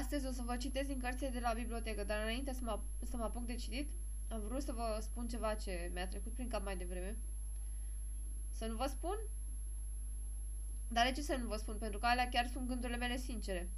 Astăzi 0.00 0.26
o 0.26 0.30
să 0.30 0.42
vă 0.44 0.56
citesc 0.56 0.86
din 0.86 0.98
cărțile 0.98 1.28
de 1.28 1.40
la 1.40 1.52
bibliotecă, 1.52 2.04
dar 2.04 2.22
înainte 2.22 2.52
să 2.52 2.60
mă, 2.62 2.80
să 3.02 3.16
mă 3.16 3.22
apuc 3.24 3.46
de 3.46 3.54
citit, 3.54 3.90
am 4.28 4.40
vrut 4.40 4.62
să 4.62 4.72
vă 4.72 4.98
spun 5.00 5.28
ceva 5.28 5.54
ce 5.54 5.90
mi-a 5.94 6.08
trecut 6.08 6.32
prin 6.32 6.48
cap 6.48 6.64
mai 6.64 6.76
devreme. 6.76 7.16
Să 8.52 8.66
nu 8.66 8.76
vă 8.76 8.86
spun? 8.86 9.18
Dar 10.88 11.06
de 11.06 11.12
ce 11.12 11.22
să 11.22 11.36
nu 11.36 11.46
vă 11.46 11.56
spun? 11.56 11.76
Pentru 11.78 11.98
că 11.98 12.06
alea 12.06 12.28
chiar 12.28 12.46
sunt 12.46 12.66
gândurile 12.66 12.98
mele 12.98 13.16
sincere. 13.16 13.70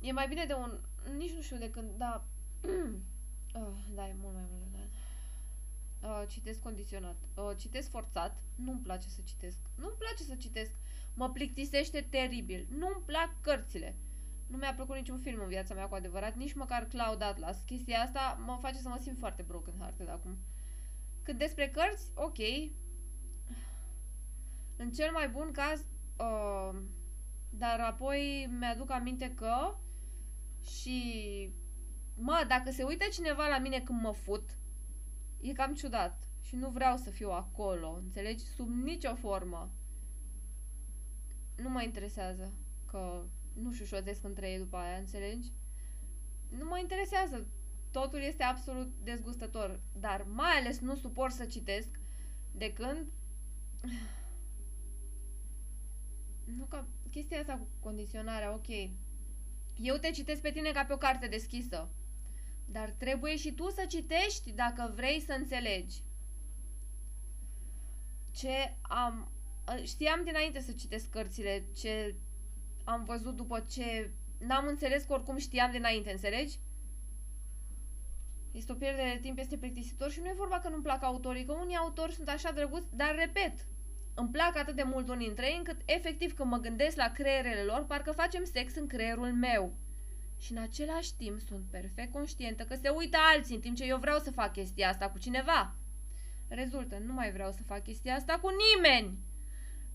E 0.00 0.12
mai 0.12 0.28
bine 0.28 0.44
de 0.44 0.54
un... 0.54 0.78
Nici 1.16 1.32
nu 1.32 1.40
știu 1.40 1.56
de 1.56 1.70
când, 1.70 1.90
da... 1.96 2.24
oh, 3.54 3.74
da, 3.96 4.08
e 4.08 4.14
mult 4.20 4.34
mai 4.34 4.44
mult 4.50 4.70
de 4.72 4.78
Uh, 6.02 6.22
citesc 6.28 6.62
condiționat. 6.62 7.16
Uh, 7.34 7.50
citesc 7.56 7.90
forțat. 7.90 8.36
Nu-mi 8.54 8.80
place 8.80 9.08
să 9.08 9.20
citesc. 9.24 9.58
Nu-mi 9.74 9.96
place 9.98 10.22
să 10.22 10.34
citesc. 10.34 10.70
Mă 11.14 11.30
plictisește 11.30 12.06
teribil. 12.10 12.66
Nu-mi 12.70 13.02
plac 13.04 13.40
cărțile. 13.40 13.96
Nu 14.48 14.56
mi-a 14.56 14.74
plăcut 14.74 14.96
niciun 14.96 15.18
film 15.18 15.40
în 15.40 15.48
viața 15.48 15.74
mea 15.74 15.88
cu 15.88 15.94
adevărat, 15.94 16.34
nici 16.34 16.54
măcar 16.54 16.84
Cloud 16.84 17.22
Atlas. 17.22 17.62
Chestia 17.66 18.00
asta 18.00 18.42
mă 18.46 18.58
face 18.60 18.76
să 18.76 18.88
mă 18.88 18.98
simt 19.00 19.18
foarte 19.18 19.42
broken 19.42 19.74
hearted 19.78 20.08
acum. 20.08 20.38
Cât 21.22 21.38
despre 21.38 21.68
cărți, 21.68 22.10
ok. 22.14 22.38
În 24.76 24.90
cel 24.90 25.12
mai 25.12 25.28
bun 25.28 25.50
caz, 25.52 25.80
uh, 26.18 26.80
dar 27.50 27.80
apoi 27.80 28.50
mi-aduc 28.58 28.90
aminte 28.90 29.34
că 29.34 29.76
și 30.62 31.52
mă, 32.14 32.44
dacă 32.48 32.70
se 32.70 32.82
uită 32.82 33.04
cineva 33.12 33.48
la 33.48 33.58
mine 33.58 33.80
când 33.80 34.00
mă 34.00 34.12
fut, 34.12 34.56
e 35.40 35.52
cam 35.52 35.74
ciudat 35.74 36.28
și 36.42 36.56
nu 36.56 36.70
vreau 36.70 36.96
să 36.96 37.10
fiu 37.10 37.30
acolo, 37.30 37.98
înțelegi? 38.02 38.44
Sub 38.44 38.68
nicio 38.68 39.14
formă. 39.14 39.70
Nu 41.56 41.68
mă 41.68 41.82
interesează 41.82 42.52
că 42.86 43.24
nu 43.62 43.72
șușoțesc 43.72 44.24
între 44.24 44.50
ei 44.50 44.58
după 44.58 44.76
aia, 44.76 44.96
înțelegi? 44.96 45.52
Nu 46.48 46.64
mă 46.64 46.78
interesează. 46.78 47.46
Totul 47.90 48.20
este 48.20 48.42
absolut 48.42 48.92
dezgustător. 49.02 49.80
Dar 49.92 50.22
mai 50.22 50.50
ales 50.58 50.78
nu 50.78 50.94
suport 50.94 51.32
să 51.34 51.44
citesc 51.44 51.88
de 52.52 52.72
când... 52.72 53.06
Nu 56.56 56.64
ca 56.64 56.86
chestia 57.10 57.38
asta 57.38 57.56
cu 57.56 57.66
condiționarea, 57.80 58.52
ok. 58.54 58.68
Eu 59.76 59.96
te 59.96 60.10
citesc 60.10 60.40
pe 60.40 60.50
tine 60.50 60.70
ca 60.70 60.84
pe 60.84 60.92
o 60.92 60.96
carte 60.96 61.26
deschisă. 61.26 61.90
Dar 62.66 62.90
trebuie 62.90 63.36
și 63.36 63.52
tu 63.52 63.70
să 63.70 63.84
citești 63.88 64.52
dacă 64.52 64.92
vrei 64.94 65.20
să 65.20 65.32
înțelegi. 65.32 66.02
Ce 68.30 68.76
am... 68.82 69.32
Știam 69.84 70.24
dinainte 70.24 70.60
să 70.60 70.72
citesc 70.72 71.10
cărțile, 71.10 71.66
ce 71.76 72.14
am 72.88 73.04
văzut 73.04 73.36
după 73.36 73.64
ce 73.70 74.10
n-am 74.38 74.66
înțeles 74.66 75.04
că 75.04 75.12
oricum 75.12 75.36
știam 75.36 75.70
dinainte, 75.70 76.10
înțelegi? 76.10 76.58
Este 78.52 78.72
o 78.72 78.74
pierdere 78.74 79.12
de 79.14 79.20
timp, 79.20 79.38
este 79.38 79.56
plictisitor 79.56 80.10
și 80.10 80.20
nu 80.20 80.26
e 80.26 80.34
vorba 80.36 80.58
că 80.58 80.68
nu-mi 80.68 80.82
plac 80.82 81.02
autorii, 81.02 81.44
că 81.44 81.52
unii 81.52 81.76
autori 81.76 82.14
sunt 82.14 82.28
așa 82.28 82.52
drăguți, 82.52 82.96
dar 82.96 83.14
repet, 83.14 83.66
îmi 84.14 84.28
plac 84.28 84.56
atât 84.56 84.76
de 84.76 84.82
mult 84.82 85.08
unii 85.08 85.26
dintre 85.26 85.46
ei 85.46 85.56
încât 85.56 85.80
efectiv 85.84 86.34
când 86.34 86.50
mă 86.50 86.56
gândesc 86.56 86.96
la 86.96 87.12
creierele 87.12 87.62
lor, 87.62 87.84
parcă 87.84 88.12
facem 88.12 88.44
sex 88.44 88.74
în 88.74 88.86
creierul 88.86 89.32
meu. 89.32 89.72
Și 90.38 90.52
în 90.52 90.58
același 90.58 91.16
timp 91.16 91.40
sunt 91.40 91.64
perfect 91.70 92.12
conștientă 92.12 92.64
că 92.64 92.74
se 92.74 92.88
uită 92.88 93.16
alții 93.34 93.54
în 93.54 93.60
timp 93.60 93.76
ce 93.76 93.84
eu 93.84 93.98
vreau 93.98 94.18
să 94.18 94.30
fac 94.30 94.52
chestia 94.52 94.88
asta 94.88 95.10
cu 95.10 95.18
cineva. 95.18 95.74
Rezultă, 96.48 96.98
nu 96.98 97.12
mai 97.12 97.32
vreau 97.32 97.52
să 97.52 97.62
fac 97.62 97.82
chestia 97.82 98.14
asta 98.14 98.38
cu 98.38 98.48
nimeni. 98.48 99.18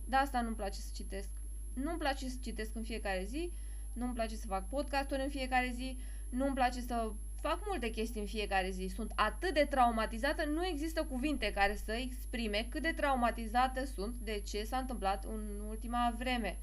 De 0.06 0.16
asta 0.16 0.42
nu-mi 0.42 0.56
place 0.56 0.80
să 0.80 0.92
citesc. 0.94 1.43
Nu-mi 1.74 1.98
place 1.98 2.30
să 2.30 2.38
citesc 2.42 2.76
în 2.76 2.84
fiecare 2.84 3.24
zi, 3.28 3.52
nu-mi 3.94 4.14
place 4.14 4.36
să 4.36 4.48
fac 4.48 4.70
podcasturi 4.70 5.22
în 5.22 5.30
fiecare 5.30 5.72
zi, 5.76 5.98
nu-mi 6.30 6.54
place 6.54 6.82
să 6.82 7.12
fac 7.42 7.60
multe 7.68 7.90
chestii 7.90 8.22
în 8.22 8.28
fiecare 8.28 8.70
zi. 8.70 8.92
Sunt 8.96 9.12
atât 9.16 9.54
de 9.54 9.68
traumatizată, 9.70 10.46
nu 10.46 10.66
există 10.66 11.04
cuvinte 11.04 11.52
care 11.52 11.76
să 11.76 11.92
exprime 11.92 12.68
cât 12.70 12.82
de 12.82 12.94
traumatizată 12.96 13.86
sunt 13.86 14.16
de 14.16 14.42
ce 14.48 14.64
s-a 14.64 14.78
întâmplat 14.78 15.26
în 15.26 15.64
ultima 15.68 16.16
vreme. 16.18 16.58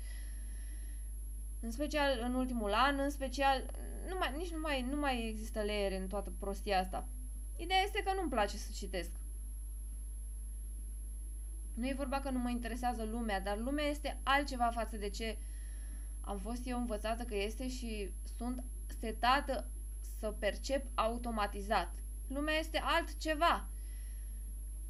În 1.60 1.70
special 1.70 2.20
în 2.22 2.34
ultimul 2.34 2.72
an, 2.72 2.98
în 2.98 3.10
special, 3.10 3.70
nu 4.08 4.16
mai, 4.18 4.32
nici 4.36 4.52
nu 4.52 4.60
mai, 4.60 4.82
nu 4.82 4.96
mai 4.96 5.28
există 5.28 5.60
leere 5.60 5.96
în 5.96 6.08
toată 6.08 6.32
prostia 6.38 6.80
asta. 6.80 7.08
Ideea 7.56 7.80
este 7.84 8.02
că 8.02 8.12
nu-mi 8.14 8.30
place 8.30 8.56
să 8.56 8.70
citesc. 8.74 9.10
Nu 11.80 11.86
e 11.88 11.94
vorba 11.96 12.20
că 12.20 12.30
nu 12.30 12.38
mă 12.38 12.50
interesează 12.50 13.04
lumea, 13.04 13.40
dar 13.40 13.58
lumea 13.58 13.84
este 13.84 14.20
altceva 14.22 14.70
față 14.74 14.96
de 14.96 15.08
ce 15.08 15.38
am 16.20 16.38
fost 16.38 16.66
eu 16.66 16.78
învățată 16.78 17.22
că 17.22 17.36
este 17.36 17.68
și 17.68 18.10
sunt 18.36 18.64
setată 19.00 19.70
să 20.18 20.30
percep 20.30 20.86
automatizat. 20.94 21.92
Lumea 22.28 22.54
este 22.54 22.80
altceva. 22.84 23.68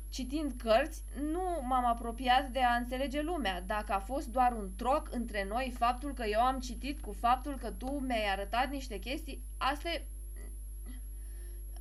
Citind 0.09 0.53
cărți, 0.53 1.03
nu 1.33 1.61
m-am 1.63 1.85
apropiat 1.85 2.51
de 2.51 2.63
a 2.63 2.75
înțelege 2.75 3.23
lumea. 3.23 3.63
Dacă 3.63 3.93
a 3.93 3.99
fost 3.99 4.27
doar 4.29 4.53
un 4.53 4.71
troc 4.77 5.09
între 5.11 5.45
noi 5.45 5.75
faptul 5.79 6.13
că 6.13 6.25
eu 6.25 6.41
am 6.41 6.61
citit 6.61 7.01
cu 7.01 7.13
faptul 7.13 7.57
că 7.59 7.71
tu 7.71 7.91
mi-ai 7.91 8.31
arătat 8.31 8.71
niște 8.71 8.99
chestii, 8.99 9.43
asta 9.59 9.89
e 9.89 10.07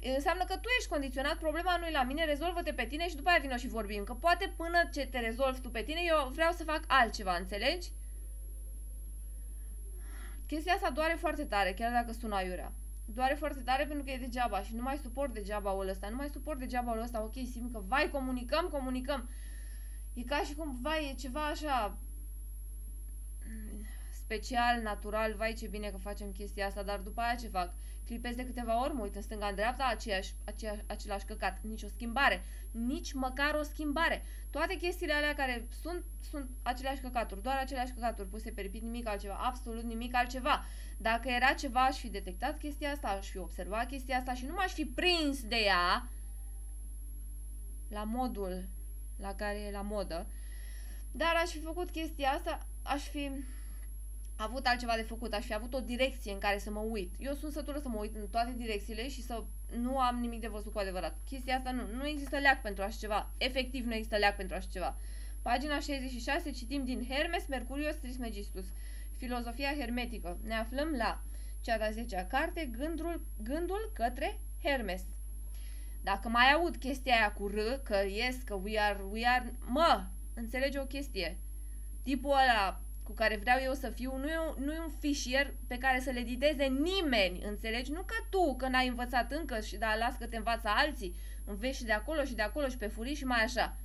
înseamnă 0.02 0.44
că 0.44 0.56
tu 0.56 0.68
ești 0.78 0.90
condiționat, 0.90 1.38
problema 1.38 1.78
nu 1.78 1.86
e 1.86 1.92
la 1.92 2.04
mine, 2.04 2.26
rezolvă-te 2.26 2.74
pe 2.74 2.86
tine 2.86 3.10
și 3.10 3.16
după 3.16 3.30
aia 3.30 3.40
vină 3.40 3.56
și 3.56 3.68
vorbim. 3.68 4.04
Că 4.04 4.14
poate 4.14 4.54
până 4.58 4.90
ce 4.94 5.06
te 5.06 5.20
rezolvi 5.20 5.60
tu 5.60 5.70
pe 5.70 5.82
tine, 5.82 6.00
eu 6.06 6.32
vreau 6.34 6.52
să 6.52 6.64
fac 6.64 6.84
altceva, 6.88 7.36
înțelegi? 7.36 7.90
Chestia 10.48 10.74
asta 10.74 10.90
doare 10.90 11.16
foarte 11.20 11.46
tare, 11.46 11.74
chiar 11.74 11.92
dacă 11.92 12.12
sună 12.12 12.36
aiurea. 12.36 12.72
Doare 13.06 13.34
foarte 13.34 13.62
tare 13.62 13.86
pentru 13.86 14.04
că 14.04 14.12
e 14.12 14.18
degeaba 14.18 14.62
și 14.62 14.76
nu 14.76 14.82
mai 14.82 14.98
suport 14.98 15.34
degeaba-ul 15.34 15.88
ăsta, 15.88 16.10
nu 16.10 16.16
mai 16.16 16.30
suport 16.30 16.60
degeaba-ul 16.60 17.02
ăsta, 17.02 17.24
ok, 17.24 17.34
simt 17.52 17.72
că, 17.72 17.82
vai, 17.88 18.10
comunicăm, 18.12 18.68
comunicăm. 18.68 19.30
E 20.14 20.24
ca 20.24 20.38
și 20.38 20.56
cum, 20.56 20.80
vai, 20.82 21.10
e 21.10 21.20
ceva 21.20 21.46
așa 21.46 21.98
special, 24.30 24.82
natural, 24.82 25.34
vai 25.34 25.54
ce 25.54 25.68
bine 25.68 25.90
că 25.90 25.98
facem 25.98 26.32
chestia 26.32 26.66
asta, 26.66 26.84
dar 26.84 27.00
după 27.00 27.22
aia 27.22 27.36
ce 27.36 27.48
fac? 27.48 27.74
Clipez 28.06 28.36
de 28.36 28.46
câteva 28.46 28.84
ori, 28.84 28.94
mă 28.94 29.04
uit 29.04 29.16
în 29.16 29.22
stânga, 29.22 29.48
în 29.48 29.56
dreapta, 29.56 29.86
aceeași, 29.86 30.34
aceeași, 30.46 30.82
același 30.88 31.26
căcat, 31.26 31.60
nici 31.62 31.84
o 31.84 31.88
schimbare, 31.88 32.44
nici 32.72 33.14
măcar 33.14 33.56
o 33.56 33.64
schimbare. 33.64 34.24
Toate 34.50 34.76
chestiile 34.76 35.14
alea 35.14 35.36
care 35.36 35.68
sunt, 35.82 36.04
sunt 36.30 36.50
aceleași 36.62 37.02
căcaturi, 37.02 37.42
doar 37.42 37.58
aceleași 37.58 37.92
căcaturi 37.92 38.28
puse 38.28 38.52
pe 38.52 38.62
repeat, 38.62 38.84
nimic 38.84 39.08
altceva, 39.08 39.34
absolut 39.34 39.84
nimic 39.84 40.16
altceva. 40.16 40.66
Dacă 40.98 41.30
era 41.30 41.54
ceva, 41.54 41.86
aș 41.86 41.98
fi 41.98 42.10
detectat 42.10 42.58
chestia 42.58 42.92
asta, 42.92 43.08
aș 43.08 43.30
fi 43.30 43.38
observat 43.38 43.88
chestia 43.88 44.18
asta 44.18 44.34
și 44.34 44.46
nu 44.46 44.54
m-aș 44.54 44.72
fi 44.72 44.86
prins 44.86 45.44
de 45.44 45.58
ea 45.58 46.10
la 47.90 48.04
modul 48.04 48.68
la 49.18 49.36
care 49.36 49.60
e 49.60 49.72
la 49.72 49.82
modă, 49.82 50.28
dar 51.12 51.36
aș 51.44 51.50
fi 51.50 51.60
făcut 51.60 51.90
chestia 51.90 52.30
asta, 52.30 52.68
aș 52.84 53.02
fi 53.08 53.32
avut 54.44 54.66
altceva 54.66 54.96
de 54.96 55.02
făcut, 55.02 55.34
aș 55.34 55.46
fi 55.46 55.54
avut 55.54 55.74
o 55.74 55.80
direcție 55.80 56.32
în 56.32 56.38
care 56.38 56.58
să 56.58 56.72
mă 56.72 56.80
uit. 56.80 57.14
Eu 57.18 57.34
sunt 57.34 57.52
sătură 57.52 57.80
să 57.80 57.88
mă 57.88 57.98
uit 58.00 58.16
în 58.16 58.28
toate 58.28 58.54
direcțiile 58.58 59.10
și 59.10 59.24
să 59.24 59.44
nu 59.78 60.00
am 60.00 60.20
nimic 60.20 60.42
de 60.42 60.48
văzut 60.48 60.74
cu 60.74 60.80
adevărat. 60.80 61.18
Chestia 61.26 61.56
asta 61.56 61.72
nu, 61.72 61.82
nu 61.94 62.08
există 62.08 62.38
leac 62.38 62.62
pentru 62.62 62.84
așa 62.84 62.98
ceva. 63.00 63.32
Efectiv 63.38 63.86
nu 63.86 63.94
există 63.94 64.18
leac 64.18 64.36
pentru 64.36 64.56
așa 64.56 64.68
ceva. 64.72 64.98
Pagina 65.42 65.80
66 65.80 66.52
citim 66.52 66.86
din 66.86 67.08
Hermes 67.10 67.48
Mercurius 67.48 67.96
Trismegistus. 67.96 68.66
Filozofia 69.18 69.76
hermetică. 69.78 70.38
Ne 70.44 70.54
aflăm 70.54 70.92
la 70.98 71.22
cea 71.62 71.78
de-a 71.78 71.92
10-a 71.92 72.28
carte, 72.28 72.70
gândul, 72.78 73.26
gândul 73.44 73.92
către 73.94 74.40
Hermes. 74.64 75.02
Dacă 76.04 76.30
mai 76.30 76.52
aud 76.52 76.76
chestia 76.76 77.14
aia 77.14 77.34
cu 77.34 77.48
R, 77.48 77.60
că 77.84 77.98
yes, 78.08 78.36
că 78.46 78.54
we 78.54 78.80
are, 78.80 79.04
we 79.12 79.28
are, 79.28 79.54
mă, 79.66 80.06
înțelege 80.34 80.80
o 80.80 80.86
chestie. 80.86 81.38
Tipul 82.04 82.32
ăla 82.32 82.82
cu 83.10 83.16
care 83.16 83.38
vreau 83.38 83.60
eu 83.64 83.74
să 83.74 83.90
fiu, 83.90 84.18
nu 84.18 84.28
e, 84.28 84.38
un, 84.38 84.64
nu 84.64 84.74
e 84.74 84.80
un 84.80 84.94
fișier 85.00 85.54
pe 85.68 85.78
care 85.78 86.00
să 86.00 86.10
le 86.10 86.20
editeze 86.20 86.66
nimeni, 86.66 87.44
înțelegi? 87.44 87.92
Nu 87.92 88.02
ca 88.02 88.28
tu, 88.30 88.56
că 88.56 88.68
n-ai 88.68 88.88
învățat 88.88 89.32
încă 89.32 89.60
și 89.60 89.78
da, 89.78 89.96
las 89.96 90.16
că 90.16 90.26
te 90.28 90.38
învață 90.38 90.68
alții, 90.68 91.16
înveți 91.46 91.78
și 91.78 91.84
de 91.84 91.92
acolo 91.92 92.24
și 92.24 92.36
de 92.36 92.42
acolo 92.42 92.68
și 92.68 92.78
pe 92.78 92.88
furii 92.88 93.16
și 93.16 93.26
mai 93.26 93.44
așa. 93.44 93.78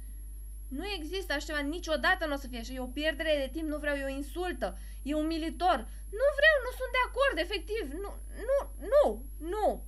Nu 0.69 0.85
există 0.97 1.33
așa 1.33 1.45
ceva, 1.47 1.59
niciodată 1.59 2.27
nu 2.27 2.33
o 2.33 2.37
să 2.37 2.49
fie 2.49 2.59
așa, 2.59 2.73
e 2.73 2.89
o 2.89 2.97
pierdere 2.99 3.35
de 3.45 3.51
timp, 3.53 3.69
nu 3.69 3.79
vreau, 3.79 3.97
e 3.97 4.05
o 4.05 4.17
insultă, 4.17 4.79
e 5.03 5.15
umilitor. 5.15 5.79
Nu 6.21 6.27
vreau, 6.39 6.57
nu 6.67 6.73
sunt 6.79 6.93
de 6.97 7.03
acord, 7.09 7.37
efectiv, 7.39 7.85
nu, 8.05 8.11
nu, 8.49 8.59
nu, 8.93 9.25
nu. 9.51 9.85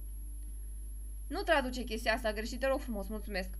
Nu 1.28 1.42
traduce 1.42 1.82
chestia 1.82 2.12
asta 2.12 2.32
greșit, 2.32 2.60
te 2.60 2.66
rog 2.66 2.80
frumos, 2.80 3.08
mulțumesc. 3.08 3.50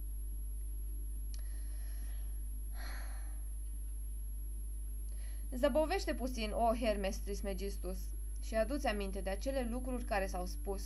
Zăbovește 5.57 6.15
puțin, 6.15 6.53
o 6.53 6.75
Hermes 6.75 7.17
Trismegistus, 7.17 7.99
și 8.43 8.55
aduți 8.55 8.87
aminte 8.87 9.21
de 9.21 9.31
acele 9.31 9.69
lucruri 9.71 10.05
care 10.05 10.27
s-au 10.27 10.47
spus. 10.47 10.83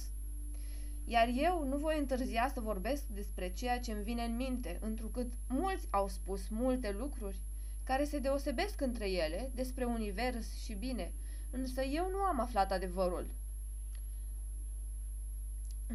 Iar 1.05 1.29
eu 1.35 1.65
nu 1.65 1.77
voi 1.77 1.99
întârzia 1.99 2.51
să 2.55 2.61
vorbesc 2.61 3.07
despre 3.07 3.53
ceea 3.53 3.81
ce 3.81 3.93
îmi 3.93 4.03
vine 4.03 4.23
în 4.23 4.37
minte, 4.37 4.79
întrucât 4.81 5.33
mulți 5.49 5.87
au 5.91 6.09
spus 6.09 6.49
multe 6.49 6.91
lucruri 6.99 7.41
care 7.85 8.05
se 8.05 8.19
deosebesc 8.19 8.81
între 8.81 9.11
ele 9.11 9.51
despre 9.55 9.85
univers 9.85 10.63
și 10.63 10.75
bine, 10.75 11.13
Însă 11.51 11.83
eu 11.83 12.11
nu 12.11 12.19
am 12.19 12.41
aflat 12.41 12.73
adevărul. 12.73 13.31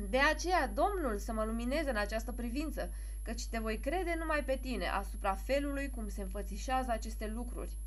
De 0.09 0.17
aceea, 0.17 0.67
Domnul 0.67 1.17
să 1.17 1.33
mă 1.33 1.43
lumineze 1.43 1.89
în 1.89 1.95
această 1.95 2.31
privință, 2.31 2.93
căci 3.21 3.47
te 3.47 3.59
voi 3.59 3.79
crede 3.79 4.15
numai 4.19 4.43
pe 4.43 4.57
tine 4.61 4.87
asupra 4.87 5.35
felului 5.35 5.89
cum 5.89 6.07
se 6.07 6.21
înfățișează 6.21 6.91
aceste 6.91 7.27
lucruri. 7.27 7.77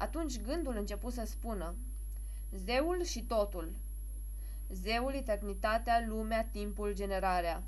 Atunci 0.00 0.40
gândul 0.40 0.76
început 0.76 1.12
să 1.12 1.24
spună, 1.24 1.74
Zeul 2.50 3.02
și 3.04 3.22
totul, 3.22 3.72
Zeul, 4.68 5.14
eternitatea, 5.14 6.04
lumea, 6.08 6.44
timpul, 6.44 6.94
generarea. 6.94 7.62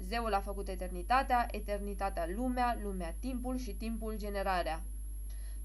Zeul 0.00 0.34
a 0.34 0.40
făcut 0.40 0.68
eternitatea, 0.68 1.46
eternitatea, 1.50 2.26
lumea, 2.34 2.78
lumea, 2.82 3.14
timpul 3.18 3.56
și 3.58 3.74
timpul, 3.74 4.16
generarea. 4.16 4.82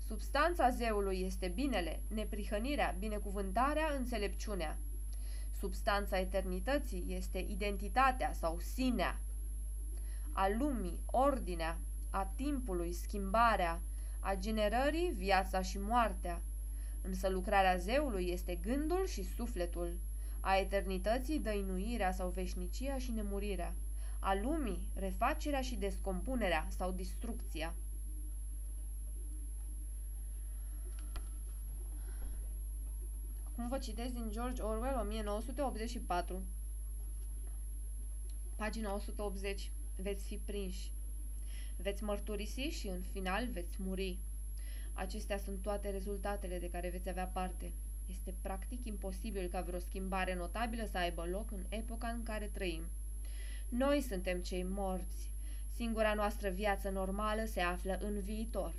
Substanța 0.07 0.69
zeului 0.69 1.21
este 1.21 1.47
binele, 1.47 2.01
neprihănirea, 2.07 2.95
binecuvântarea, 2.99 3.93
înțelepciunea. 3.97 4.77
Substanța 5.51 6.19
eternității 6.19 7.05
este 7.07 7.45
identitatea 7.49 8.33
sau 8.33 8.59
sinea. 8.59 9.19
A 10.31 10.47
lumii, 10.57 10.99
ordinea, 11.05 11.77
a 12.09 12.31
timpului, 12.35 12.93
schimbarea, 12.93 13.81
a 14.19 14.35
generării, 14.35 15.11
viața 15.15 15.61
și 15.61 15.79
moartea. 15.79 16.41
Însă 17.01 17.29
lucrarea 17.29 17.77
zeului 17.77 18.29
este 18.29 18.55
gândul 18.55 19.07
și 19.07 19.23
sufletul. 19.23 19.97
A 20.39 20.57
eternității, 20.57 21.39
dăinuirea 21.39 22.11
sau 22.11 22.29
veșnicia 22.29 22.97
și 22.97 23.11
nemurirea. 23.11 23.73
A 24.19 24.33
lumii, 24.33 24.89
refacerea 24.95 25.61
și 25.61 25.75
descompunerea 25.75 26.67
sau 26.77 26.91
distrucția. 26.91 27.73
Acum 33.43 33.67
vă 33.67 33.77
citesc 33.77 34.13
din 34.13 34.29
George 34.31 34.61
Orwell 34.61 34.97
1984. 34.99 36.41
Pagina 38.55 38.93
180. 38.93 39.71
Veți 39.95 40.25
fi 40.25 40.37
prinși. 40.37 40.91
Veți 41.81 42.03
mărturisi 42.03 42.59
și 42.61 42.87
în 42.87 43.01
final 43.11 43.47
veți 43.51 43.81
muri. 43.81 44.17
Acestea 44.93 45.37
sunt 45.37 45.61
toate 45.61 45.89
rezultatele 45.89 46.59
de 46.59 46.69
care 46.69 46.89
veți 46.89 47.09
avea 47.09 47.25
parte. 47.25 47.71
Este 48.05 48.33
practic 48.41 48.85
imposibil 48.85 49.47
ca 49.47 49.61
vreo 49.61 49.79
schimbare 49.79 50.35
notabilă 50.35 50.87
să 50.91 50.97
aibă 50.97 51.25
loc 51.31 51.51
în 51.51 51.65
epoca 51.69 52.07
în 52.07 52.23
care 52.23 52.49
trăim. 52.53 52.83
Noi 53.69 54.01
suntem 54.01 54.39
cei 54.39 54.63
morți. 54.63 55.31
Singura 55.75 56.13
noastră 56.13 56.49
viață 56.49 56.89
normală 56.89 57.45
se 57.45 57.59
află 57.61 57.97
în 58.01 58.19
viitor. 58.19 58.73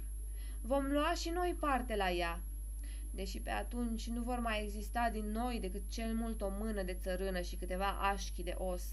Vom 0.61 0.85
lua 0.93 1.12
și 1.14 1.29
noi 1.29 1.56
parte 1.61 1.97
la 1.97 2.11
ea, 2.11 2.41
deși 3.11 3.41
pe 3.41 3.50
atunci 3.50 4.06
nu 4.08 4.23
vor 4.23 4.38
mai 4.38 4.62
exista 4.62 5.11
din 5.12 5.31
noi 5.31 5.61
decât 5.61 5.82
cel 5.88 6.14
mult 6.14 6.41
o 6.41 6.49
mână 6.58 6.82
de 6.82 6.94
țărână 6.94 7.41
și 7.41 7.56
câteva 7.56 7.91
așchi 7.91 8.43
de 8.43 8.55
os. 8.58 8.85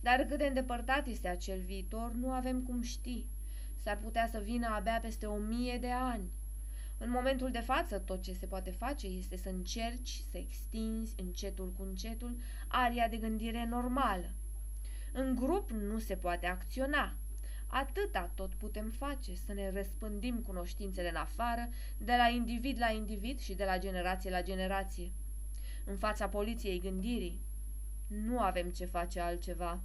Dar 0.00 0.24
cât 0.24 0.38
de 0.38 0.46
îndepărtat 0.46 1.06
este 1.06 1.28
acel 1.28 1.60
viitor, 1.60 2.12
nu 2.12 2.30
avem 2.30 2.62
cum 2.62 2.82
ști. 2.82 3.26
S-ar 3.82 3.98
putea 3.98 4.28
să 4.32 4.38
vină 4.38 4.66
abia 4.66 4.98
peste 5.02 5.26
o 5.26 5.36
mie 5.36 5.78
de 5.78 5.90
ani. 5.90 6.30
În 6.98 7.10
momentul 7.10 7.50
de 7.50 7.60
față, 7.60 7.98
tot 7.98 8.22
ce 8.22 8.32
se 8.32 8.46
poate 8.46 8.70
face 8.70 9.06
este 9.06 9.36
să 9.36 9.48
încerci 9.48 10.22
să 10.30 10.38
extinzi 10.38 11.14
încetul 11.16 11.72
cu 11.72 11.82
încetul 11.82 12.36
aria 12.68 13.08
de 13.08 13.16
gândire 13.16 13.66
normală. 13.66 14.30
În 15.12 15.34
grup 15.34 15.70
nu 15.70 15.98
se 15.98 16.16
poate 16.16 16.46
acționa. 16.46 17.14
Atâta 17.66 18.30
tot 18.34 18.54
putem 18.54 18.90
face, 18.90 19.34
să 19.34 19.52
ne 19.52 19.70
răspândim 19.70 20.38
cunoștințele 20.38 21.08
în 21.08 21.16
afară, 21.16 21.68
de 21.98 22.12
la 22.16 22.28
individ 22.28 22.78
la 22.78 22.90
individ 22.90 23.38
și 23.38 23.54
de 23.54 23.64
la 23.64 23.78
generație 23.78 24.30
la 24.30 24.42
generație. 24.42 25.12
În 25.84 25.96
fața 25.96 26.28
poliției 26.28 26.80
gândirii, 26.80 27.40
nu 28.08 28.40
avem 28.40 28.70
ce 28.70 28.84
face 28.84 29.20
altceva. 29.20 29.80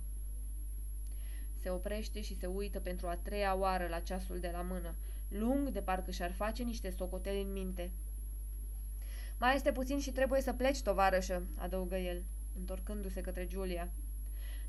Se 1.61 1.69
oprește 1.69 2.21
și 2.21 2.37
se 2.37 2.45
uită 2.45 2.79
pentru 2.79 3.07
a 3.07 3.15
treia 3.15 3.55
oară 3.55 3.87
la 3.87 3.99
ceasul 3.99 4.39
de 4.39 4.49
la 4.53 4.61
mână, 4.61 4.95
lung 5.27 5.69
de 5.69 5.81
parcă 5.81 6.11
și-ar 6.11 6.31
face 6.31 6.63
niște 6.63 6.89
socoteli 6.89 7.41
în 7.41 7.51
minte. 7.51 7.91
Mai 9.39 9.55
este 9.55 9.71
puțin 9.71 9.99
și 9.99 10.11
trebuie 10.11 10.41
să 10.41 10.53
pleci, 10.53 10.81
tovarășă, 10.81 11.47
adăugă 11.55 11.95
el, 11.95 12.23
întorcându-se 12.57 13.21
către 13.21 13.47
Julia. 13.49 13.91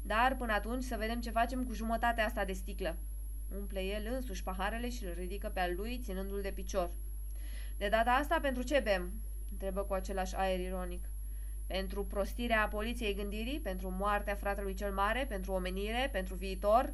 Dar 0.02 0.36
până 0.36 0.52
atunci 0.52 0.84
să 0.84 0.96
vedem 0.96 1.20
ce 1.20 1.30
facem 1.30 1.64
cu 1.64 1.72
jumătatea 1.72 2.24
asta 2.24 2.44
de 2.44 2.52
sticlă. 2.52 2.96
Umple 3.56 3.80
el 3.80 4.12
însuși 4.12 4.42
paharele 4.42 4.88
și 4.88 5.04
îl 5.04 5.14
ridică 5.14 5.48
pe 5.48 5.60
al 5.60 5.74
lui, 5.76 6.00
ținându-l 6.02 6.40
de 6.40 6.52
picior. 6.52 6.90
De 7.76 7.88
data 7.88 8.10
asta, 8.10 8.38
pentru 8.40 8.62
ce 8.62 8.80
bem? 8.80 9.12
întrebă 9.50 9.82
cu 9.82 9.92
același 9.92 10.36
aer 10.36 10.60
ironic. 10.60 11.08
Pentru 11.74 12.04
prostirea 12.04 12.68
poliției 12.68 13.14
gândirii, 13.14 13.60
pentru 13.60 13.90
moartea 13.90 14.34
fratelui 14.34 14.74
cel 14.74 14.92
mare, 14.92 15.26
pentru 15.28 15.52
omenire, 15.52 16.08
pentru 16.12 16.34
viitor? 16.34 16.92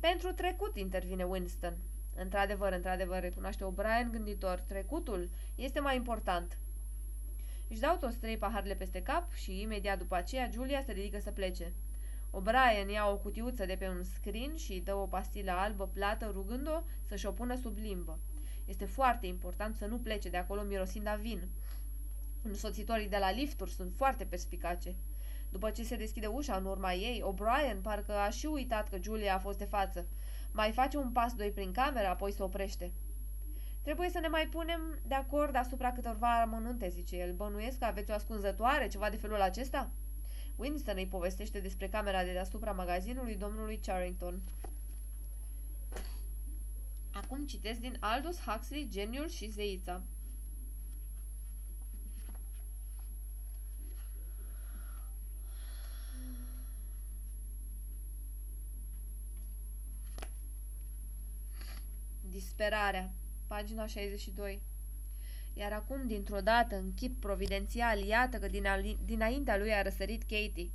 Pentru 0.00 0.32
trecut, 0.32 0.76
intervine 0.76 1.24
Winston. 1.24 1.76
Într-adevăr, 2.16 2.72
într-adevăr, 2.72 3.20
recunoaște 3.20 3.64
O'Brien 3.64 4.10
gânditor. 4.10 4.58
Trecutul 4.60 5.30
este 5.54 5.80
mai 5.80 5.96
important. 5.96 6.58
Își 7.68 7.80
dau 7.80 7.96
toți 7.96 8.18
trei 8.18 8.36
paharele 8.36 8.74
peste 8.74 9.02
cap 9.02 9.32
și 9.32 9.60
imediat 9.60 9.98
după 9.98 10.14
aceea 10.14 10.48
Julia 10.50 10.82
se 10.82 10.92
ridică 10.92 11.18
să 11.18 11.30
plece. 11.30 11.72
O'Brien 12.30 12.88
ia 12.92 13.10
o 13.10 13.16
cutiuță 13.16 13.66
de 13.66 13.76
pe 13.78 13.88
un 13.88 14.02
screen 14.02 14.56
și 14.56 14.72
îi 14.72 14.80
dă 14.80 14.94
o 14.94 15.06
pastilă 15.06 15.50
albă 15.50 15.86
plată 15.86 16.30
rugând-o 16.32 16.82
să-și 17.08 17.26
o 17.26 17.32
pună 17.32 17.56
sub 17.56 17.76
limbă. 17.76 18.18
Este 18.64 18.84
foarte 18.84 19.26
important 19.26 19.76
să 19.76 19.86
nu 19.86 19.98
plece 19.98 20.28
de 20.28 20.36
acolo 20.36 20.62
mirosind 20.62 21.06
a 21.06 21.14
vin. 21.14 21.48
Însoțitorii 22.42 23.08
de 23.08 23.16
la 23.16 23.30
lifturi 23.30 23.70
sunt 23.70 23.92
foarte 23.96 24.24
perspicace. 24.24 24.94
După 25.50 25.70
ce 25.70 25.82
se 25.84 25.96
deschide 25.96 26.26
ușa 26.26 26.56
în 26.56 26.64
urma 26.64 26.92
ei, 26.92 27.24
O'Brien 27.32 27.80
parcă 27.82 28.12
a 28.12 28.30
și 28.30 28.46
uitat 28.46 28.88
că 28.88 28.98
Julia 29.02 29.34
a 29.34 29.38
fost 29.38 29.58
de 29.58 29.64
față. 29.64 30.06
Mai 30.52 30.72
face 30.72 30.96
un 30.96 31.10
pas 31.10 31.34
doi 31.34 31.50
prin 31.50 31.72
cameră, 31.72 32.06
apoi 32.06 32.32
se 32.32 32.42
oprește. 32.42 32.92
Trebuie 33.82 34.08
să 34.10 34.18
ne 34.18 34.28
mai 34.28 34.46
punem 34.50 34.98
de 35.06 35.14
acord 35.14 35.56
asupra 35.56 35.92
câtorva 35.92 36.40
amănunte, 36.40 36.88
zice 36.88 37.16
el. 37.16 37.32
Bănuiesc 37.32 37.78
că 37.78 37.84
aveți 37.84 38.10
o 38.10 38.14
ascunzătoare, 38.14 38.88
ceva 38.88 39.10
de 39.10 39.16
felul 39.16 39.40
acesta? 39.40 39.90
Winston 40.56 40.96
îi 40.96 41.06
povestește 41.06 41.60
despre 41.60 41.88
camera 41.88 42.24
de 42.24 42.32
deasupra 42.32 42.72
magazinului 42.72 43.36
domnului 43.36 43.80
Charrington. 43.86 44.40
Acum 47.12 47.46
citesc 47.46 47.80
din 47.80 47.96
Aldous 48.00 48.40
Huxley, 48.40 48.88
Geniul 48.90 49.28
și 49.28 49.50
Zeița. 49.50 50.02
Disperarea. 62.32 63.12
Pagina 63.46 63.86
62. 63.86 64.62
Iar 65.54 65.72
acum, 65.72 66.06
dintr-o 66.06 66.40
dată, 66.40 66.76
în 66.76 66.94
chip 66.94 67.20
providențial, 67.20 67.98
iată 67.98 68.38
că 68.38 68.48
din 68.48 68.66
dinaintea 69.04 69.58
lui 69.58 69.72
a 69.72 69.82
răsărit 69.82 70.22
Katie. 70.22 70.70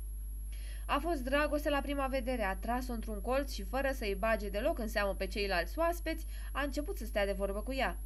A 0.86 0.98
fost 0.98 1.22
dragoste 1.22 1.70
la 1.70 1.80
prima 1.80 2.06
vedere, 2.06 2.42
a 2.42 2.56
tras-o 2.56 2.92
într-un 2.92 3.20
colț 3.20 3.52
și, 3.52 3.62
fără 3.62 3.90
să-i 3.92 4.14
bage 4.14 4.48
deloc 4.48 4.78
în 4.78 4.88
seamă 4.88 5.14
pe 5.14 5.26
ceilalți 5.26 5.78
oaspeți, 5.78 6.26
a 6.52 6.62
început 6.62 6.96
să 6.96 7.04
stea 7.04 7.26
de 7.26 7.32
vorbă 7.32 7.62
cu 7.62 7.72
ea. 7.72 7.98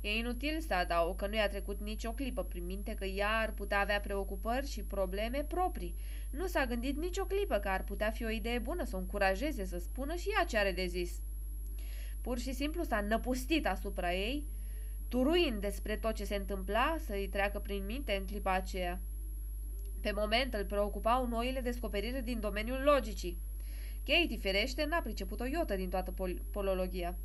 E 0.00 0.16
inutil 0.16 0.60
să 0.60 0.74
adaug 0.74 1.16
că 1.16 1.26
nu 1.26 1.34
i-a 1.34 1.48
trecut 1.48 1.80
nicio 1.80 2.12
clipă 2.12 2.44
prin 2.44 2.64
minte 2.66 2.94
că 2.94 3.04
ea 3.04 3.38
ar 3.38 3.52
putea 3.52 3.80
avea 3.80 4.00
preocupări 4.00 4.70
și 4.70 4.82
probleme 4.82 5.44
proprii. 5.48 5.94
Nu 6.30 6.46
s-a 6.46 6.66
gândit 6.66 6.96
nicio 6.96 7.24
clipă 7.24 7.58
că 7.58 7.68
ar 7.68 7.84
putea 7.84 8.10
fi 8.10 8.24
o 8.24 8.30
idee 8.30 8.58
bună 8.58 8.84
să 8.84 8.96
o 8.96 8.98
încurajeze 8.98 9.64
să 9.64 9.78
spună 9.78 10.14
și 10.14 10.28
ea 10.38 10.44
ce 10.44 10.58
are 10.58 10.72
de 10.72 10.86
zis. 10.86 11.20
Pur 12.20 12.38
și 12.38 12.52
simplu 12.52 12.82
s-a 12.82 13.00
năpustit 13.00 13.66
asupra 13.66 14.14
ei, 14.14 14.46
turuind 15.08 15.60
despre 15.60 15.96
tot 15.96 16.14
ce 16.14 16.24
se 16.24 16.34
întâmpla 16.34 16.96
să-i 17.06 17.28
treacă 17.28 17.58
prin 17.58 17.84
minte 17.84 18.12
în 18.12 18.26
clipa 18.26 18.52
aceea. 18.52 19.00
Pe 20.00 20.12
moment 20.14 20.54
îl 20.54 20.64
preocupau 20.64 21.26
noile 21.26 21.60
descoperiri 21.60 22.22
din 22.22 22.40
domeniul 22.40 22.82
logicii. 22.82 23.38
Katie, 24.04 24.38
ferește, 24.38 24.84
n-a 24.84 25.00
priceput 25.00 25.40
o 25.40 25.44
iotă 25.44 25.74
din 25.74 25.88
toată 25.88 26.12
pol 26.12 26.42
polologia. 26.50 27.16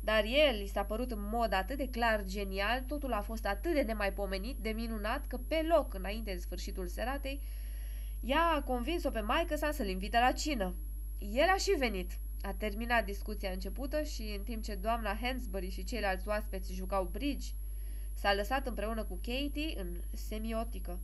Dar 0.00 0.24
el 0.24 0.60
i 0.60 0.66
s-a 0.66 0.84
părut 0.84 1.10
în 1.10 1.28
mod 1.32 1.52
atât 1.52 1.76
de 1.76 1.88
clar 1.88 2.24
genial, 2.24 2.80
totul 2.80 3.12
a 3.12 3.20
fost 3.20 3.46
atât 3.46 3.72
de 3.74 3.82
nemaipomenit, 3.82 4.56
de 4.56 4.70
minunat, 4.70 5.26
că 5.26 5.36
pe 5.36 5.66
loc, 5.68 5.94
înainte 5.94 6.32
de 6.32 6.38
sfârșitul 6.38 6.86
seratei, 6.86 7.40
ea 8.20 8.52
a 8.56 8.62
convins-o 8.62 9.10
pe 9.10 9.20
maică 9.20 9.56
sa 9.56 9.70
să-l 9.70 9.88
invite 9.88 10.18
la 10.18 10.32
cină. 10.32 10.74
El 11.18 11.48
a 11.48 11.56
și 11.56 11.70
venit. 11.78 12.18
A 12.42 12.52
terminat 12.52 13.04
discuția 13.04 13.50
începută 13.50 14.02
și, 14.02 14.34
în 14.38 14.42
timp 14.42 14.62
ce 14.62 14.74
doamna 14.74 15.18
Hansbury 15.20 15.70
și 15.70 15.84
ceilalți 15.84 16.28
oaspeți 16.28 16.72
jucau 16.72 17.04
bridge, 17.04 17.48
s-a 18.12 18.34
lăsat 18.34 18.66
împreună 18.66 19.04
cu 19.04 19.14
Katie 19.14 19.80
în 19.80 20.00
semiotică. 20.12 20.98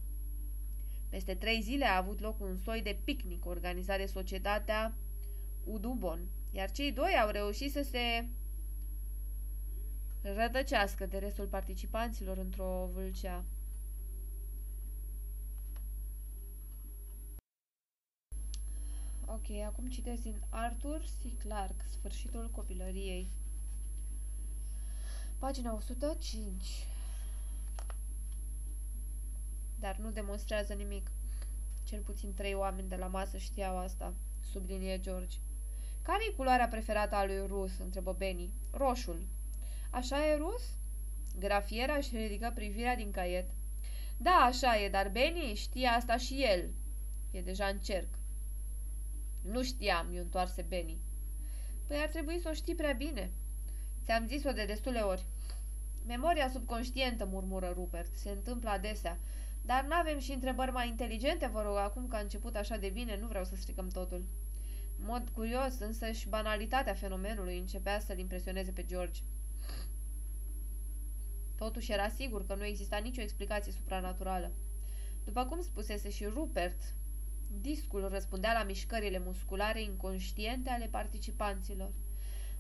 Peste 1.08 1.34
trei 1.34 1.60
zile 1.60 1.84
a 1.84 1.96
avut 1.96 2.20
loc 2.20 2.40
un 2.40 2.56
soi 2.56 2.82
de 2.82 2.98
picnic 3.04 3.46
organizat 3.46 3.98
de 3.98 4.06
societatea 4.06 4.94
Udubon, 5.64 6.28
iar 6.50 6.70
cei 6.70 6.92
doi 6.92 7.18
au 7.22 7.30
reușit 7.30 7.72
să 7.72 7.82
se 7.82 8.28
rătăcească 10.22 11.06
de 11.06 11.18
restul 11.18 11.46
participanților 11.46 12.38
într-o 12.38 12.90
vâlcea. 12.92 13.44
Ok, 19.34 19.56
acum 19.66 19.88
citesc 19.88 20.22
din 20.22 20.40
Arthur 20.48 21.00
C. 21.00 21.38
Clarke, 21.38 21.84
Sfârșitul 21.88 22.50
copilăriei. 22.50 23.30
Pagina 25.38 25.74
105. 25.74 26.86
Dar 29.80 29.96
nu 29.96 30.10
demonstrează 30.10 30.72
nimic. 30.72 31.10
Cel 31.84 32.00
puțin 32.00 32.34
trei 32.34 32.54
oameni 32.54 32.88
de 32.88 32.96
la 32.96 33.06
masă 33.06 33.36
știau 33.36 33.78
asta, 33.78 34.14
sublinie 34.52 35.00
George. 35.00 35.36
Care 36.02 36.18
e 36.30 36.34
culoarea 36.34 36.68
preferată 36.68 37.14
a 37.14 37.24
lui 37.24 37.46
Rus? 37.46 37.78
întrebă 37.78 38.12
Benny. 38.12 38.52
Roșul. 38.70 39.26
Așa 39.90 40.26
e, 40.26 40.36
Rus? 40.36 40.62
Grafiera 41.38 41.94
își 41.94 42.16
ridică 42.16 42.52
privirea 42.54 42.96
din 42.96 43.10
caiet. 43.10 43.50
Da, 44.16 44.30
așa 44.30 44.78
e, 44.80 44.88
dar 44.88 45.10
Benny 45.10 45.54
știe 45.54 45.86
asta 45.86 46.16
și 46.16 46.42
el. 46.42 46.70
E 47.30 47.40
deja 47.40 47.66
în 47.66 47.78
cerc. 47.78 48.22
Nu 49.50 49.62
știam, 49.62 50.12
i 50.12 50.16
întoarse 50.16 50.62
Benny. 50.62 50.98
Păi 51.86 51.96
ar 51.96 52.08
trebui 52.08 52.38
să 52.40 52.48
o 52.48 52.54
știi 52.54 52.74
prea 52.74 52.92
bine. 52.92 53.30
Ți-am 54.04 54.26
zis-o 54.26 54.52
de 54.52 54.64
destule 54.64 55.00
ori. 55.00 55.24
Memoria 56.06 56.48
subconștientă, 56.48 57.24
murmură 57.24 57.72
Rupert. 57.74 58.14
Se 58.14 58.30
întâmplă 58.30 58.68
adesea. 58.68 59.18
Dar 59.62 59.84
n-avem 59.84 60.18
și 60.18 60.32
întrebări 60.32 60.70
mai 60.70 60.88
inteligente, 60.88 61.46
vă 61.46 61.62
rog, 61.62 61.76
acum 61.76 62.06
că 62.06 62.16
a 62.16 62.20
început 62.20 62.56
așa 62.56 62.76
de 62.76 62.88
bine, 62.88 63.18
nu 63.20 63.26
vreau 63.26 63.44
să 63.44 63.56
stricăm 63.56 63.88
totul. 63.88 64.24
În 64.98 65.04
mod 65.06 65.28
curios, 65.28 65.78
însă 65.78 66.10
și 66.10 66.28
banalitatea 66.28 66.94
fenomenului 66.94 67.58
începea 67.58 68.00
să-l 68.00 68.18
impresioneze 68.18 68.70
pe 68.70 68.84
George. 68.84 69.20
Totuși 71.56 71.92
era 71.92 72.08
sigur 72.08 72.46
că 72.46 72.54
nu 72.54 72.64
exista 72.64 72.96
nicio 72.96 73.20
explicație 73.20 73.72
supranaturală. 73.72 74.52
După 75.24 75.44
cum 75.44 75.62
spusese 75.62 76.10
și 76.10 76.24
Rupert, 76.24 76.94
discul 77.60 78.08
răspundea 78.08 78.52
la 78.52 78.64
mișcările 78.64 79.18
musculare 79.18 79.82
inconștiente 79.82 80.70
ale 80.70 80.86
participanților. 80.86 81.92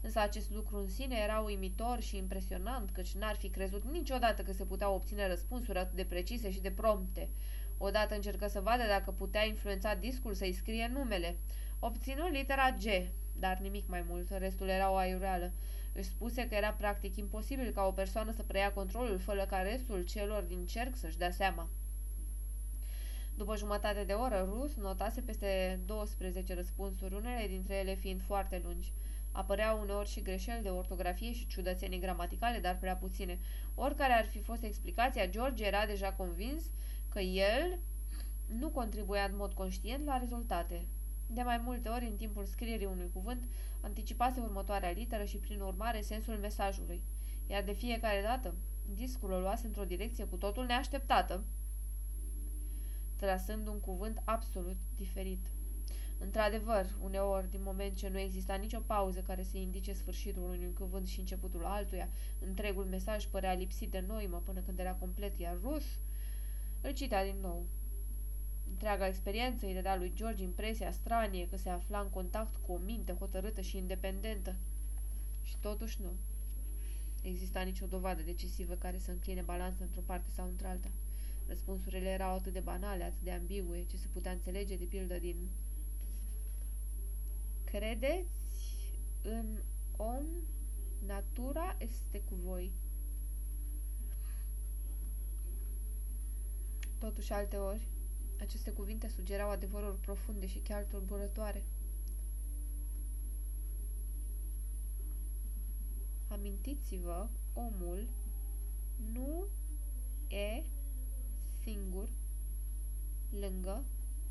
Însă 0.00 0.20
acest 0.20 0.50
lucru 0.50 0.76
în 0.76 0.88
sine 0.88 1.16
era 1.24 1.38
uimitor 1.38 2.00
și 2.00 2.16
impresionant, 2.16 2.90
căci 2.90 3.14
n-ar 3.14 3.36
fi 3.36 3.48
crezut 3.48 3.84
niciodată 3.84 4.42
că 4.42 4.52
se 4.52 4.64
putea 4.64 4.90
obține 4.90 5.28
răspunsuri 5.28 5.78
atât 5.78 5.96
de 5.96 6.04
precise 6.04 6.50
și 6.50 6.60
de 6.60 6.70
prompte. 6.70 7.28
Odată 7.78 8.14
încercă 8.14 8.48
să 8.48 8.60
vadă 8.60 8.82
dacă 8.86 9.10
putea 9.10 9.46
influența 9.46 9.94
discul 9.94 10.34
să-i 10.34 10.52
scrie 10.52 10.90
numele. 10.92 11.36
Obținu 11.78 12.28
litera 12.28 12.70
G, 12.70 12.84
dar 13.38 13.58
nimic 13.58 13.88
mai 13.88 14.04
mult, 14.08 14.30
restul 14.30 14.68
era 14.68 14.90
o 14.90 14.96
aiureală. 14.96 15.52
Își 15.92 16.08
spuse 16.08 16.48
că 16.48 16.54
era 16.54 16.70
practic 16.70 17.16
imposibil 17.16 17.70
ca 17.70 17.86
o 17.86 17.92
persoană 17.92 18.32
să 18.32 18.42
preia 18.42 18.72
controlul 18.72 19.18
fără 19.18 19.44
ca 19.44 19.58
restul 19.58 20.02
celor 20.02 20.42
din 20.42 20.66
cerc 20.66 20.96
să-și 20.96 21.18
dea 21.18 21.30
seama. 21.30 21.68
După 23.36 23.56
jumătate 23.56 24.04
de 24.04 24.12
oră, 24.12 24.48
Ruth 24.48 24.74
notase 24.74 25.20
peste 25.20 25.80
12 25.86 26.54
răspunsuri, 26.54 27.14
unele 27.14 27.46
dintre 27.46 27.74
ele 27.74 27.94
fiind 27.94 28.22
foarte 28.22 28.60
lungi. 28.64 28.92
Apăreau 29.32 29.80
uneori 29.80 30.08
și 30.08 30.22
greșeli 30.22 30.62
de 30.62 30.68
ortografie 30.68 31.32
și 31.32 31.46
ciudățenii 31.46 32.00
gramaticale, 32.00 32.58
dar 32.58 32.78
prea 32.78 32.96
puține. 32.96 33.38
Oricare 33.74 34.12
ar 34.12 34.26
fi 34.26 34.38
fost 34.38 34.62
explicația, 34.62 35.26
George 35.26 35.64
era 35.64 35.86
deja 35.86 36.12
convins 36.12 36.70
că 37.08 37.20
el 37.20 37.78
nu 38.46 38.68
contribuia 38.68 39.24
în 39.24 39.36
mod 39.36 39.52
conștient 39.52 40.04
la 40.04 40.18
rezultate. 40.18 40.86
De 41.26 41.42
mai 41.42 41.58
multe 41.64 41.88
ori, 41.88 42.04
în 42.04 42.16
timpul 42.16 42.44
scrierii 42.44 42.86
unui 42.86 43.10
cuvânt, 43.12 43.44
anticipase 43.80 44.40
următoarea 44.40 44.90
literă 44.90 45.24
și, 45.24 45.36
prin 45.36 45.60
urmare, 45.60 46.00
sensul 46.00 46.34
mesajului. 46.34 47.02
Iar 47.46 47.62
de 47.62 47.72
fiecare 47.72 48.22
dată, 48.22 48.54
discul 48.94 49.32
o 49.32 49.38
luase 49.38 49.66
într-o 49.66 49.84
direcție 49.84 50.24
cu 50.24 50.36
totul 50.36 50.64
neașteptată, 50.64 51.44
trasând 53.16 53.66
un 53.68 53.80
cuvânt 53.80 54.22
absolut 54.24 54.76
diferit. 54.96 55.46
Într-adevăr, 56.18 56.86
uneori, 57.02 57.50
din 57.50 57.60
moment 57.62 57.96
ce 57.96 58.08
nu 58.08 58.18
exista 58.18 58.54
nicio 58.54 58.80
pauză 58.80 59.20
care 59.20 59.42
să 59.42 59.56
indice 59.56 59.92
sfârșitul 59.92 60.42
unui 60.42 60.72
cuvânt 60.78 61.06
și 61.06 61.18
începutul 61.18 61.64
altuia, 61.64 62.08
întregul 62.46 62.84
mesaj 62.84 63.26
părea 63.26 63.52
lipsit 63.52 63.90
de 63.90 64.04
noimă 64.06 64.42
până 64.44 64.60
când 64.60 64.78
era 64.78 64.92
complet, 64.92 65.38
iar 65.38 65.58
Rus 65.62 65.84
îl 66.80 66.92
citea 66.92 67.24
din 67.24 67.36
nou. 67.40 67.66
Întreaga 68.70 69.06
experiență 69.06 69.66
îi 69.66 69.74
dădea 69.74 69.96
lui 69.96 70.12
George 70.14 70.42
impresia 70.42 70.90
stranie 70.90 71.48
că 71.48 71.56
se 71.56 71.68
afla 71.68 72.00
în 72.00 72.08
contact 72.08 72.56
cu 72.56 72.72
o 72.72 72.76
minte 72.76 73.12
hotărâtă 73.12 73.60
și 73.60 73.76
independentă. 73.76 74.56
Și 75.42 75.56
totuși 75.60 76.00
nu. 76.02 76.12
Exista 77.22 77.60
nicio 77.60 77.86
dovadă 77.86 78.22
decisivă 78.22 78.74
care 78.74 78.98
să 78.98 79.10
încline 79.10 79.40
balanța 79.40 79.84
într-o 79.84 80.00
parte 80.00 80.30
sau 80.30 80.46
într-alta. 80.46 80.88
Răspunsurile 81.46 82.08
erau 82.08 82.34
atât 82.34 82.52
de 82.52 82.60
banale, 82.60 83.04
atât 83.04 83.22
de 83.22 83.30
ambigue, 83.30 83.84
ce 83.84 83.96
se 83.96 84.06
putea 84.12 84.32
înțelege 84.32 84.76
de 84.76 84.84
pildă 84.84 85.18
din 85.18 85.48
Credeți 87.64 88.40
în 89.22 89.58
om, 89.96 90.24
natura 91.06 91.76
este 91.78 92.20
cu 92.20 92.34
voi. 92.34 92.72
Totuși, 96.98 97.32
alte 97.32 97.56
ori, 97.56 97.88
aceste 98.40 98.70
cuvinte 98.70 99.08
sugerau 99.08 99.50
adevăruri 99.50 100.00
profunde 100.00 100.46
și 100.46 100.58
chiar 100.58 100.82
tulburătoare. 100.84 101.64
Amintiți-vă, 106.28 107.28
omul 107.52 108.08
nu 109.12 109.46
e 110.28 110.64
singur 111.64 112.08
lângă 113.30 113.84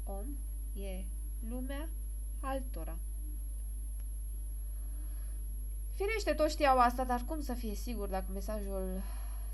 om, 0.04 0.26
e 0.84 1.06
lumea 1.50 1.90
altora. 2.40 2.98
Firește, 5.94 6.34
toți 6.34 6.52
știau 6.52 6.80
asta, 6.80 7.04
dar 7.04 7.24
cum 7.26 7.42
să 7.42 7.54
fie 7.54 7.76
sigur 7.76 8.10
dacă 8.10 8.32
mesajul 8.32 9.02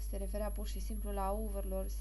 se 0.09 0.17
referea 0.17 0.49
pur 0.51 0.67
și 0.67 0.79
simplu 0.79 1.11
la 1.11 1.31
Overlords? 1.31 1.93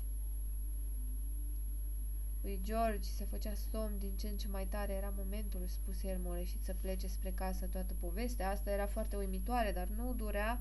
Lui 2.42 2.60
George 2.62 3.08
se 3.08 3.24
făcea 3.24 3.52
somn 3.70 3.98
din 3.98 4.16
ce 4.16 4.28
în 4.28 4.36
ce 4.36 4.48
mai 4.48 4.66
tare. 4.66 4.92
Era 4.92 5.12
momentul, 5.16 5.66
spuse 5.66 6.08
el 6.08 6.18
moleșit, 6.18 6.64
să 6.64 6.74
plece 6.80 7.06
spre 7.06 7.30
casă 7.30 7.66
toată 7.66 7.94
povestea. 8.00 8.50
Asta 8.50 8.70
era 8.70 8.86
foarte 8.86 9.16
uimitoare, 9.16 9.72
dar 9.72 9.86
nu 9.86 10.14
durea, 10.14 10.60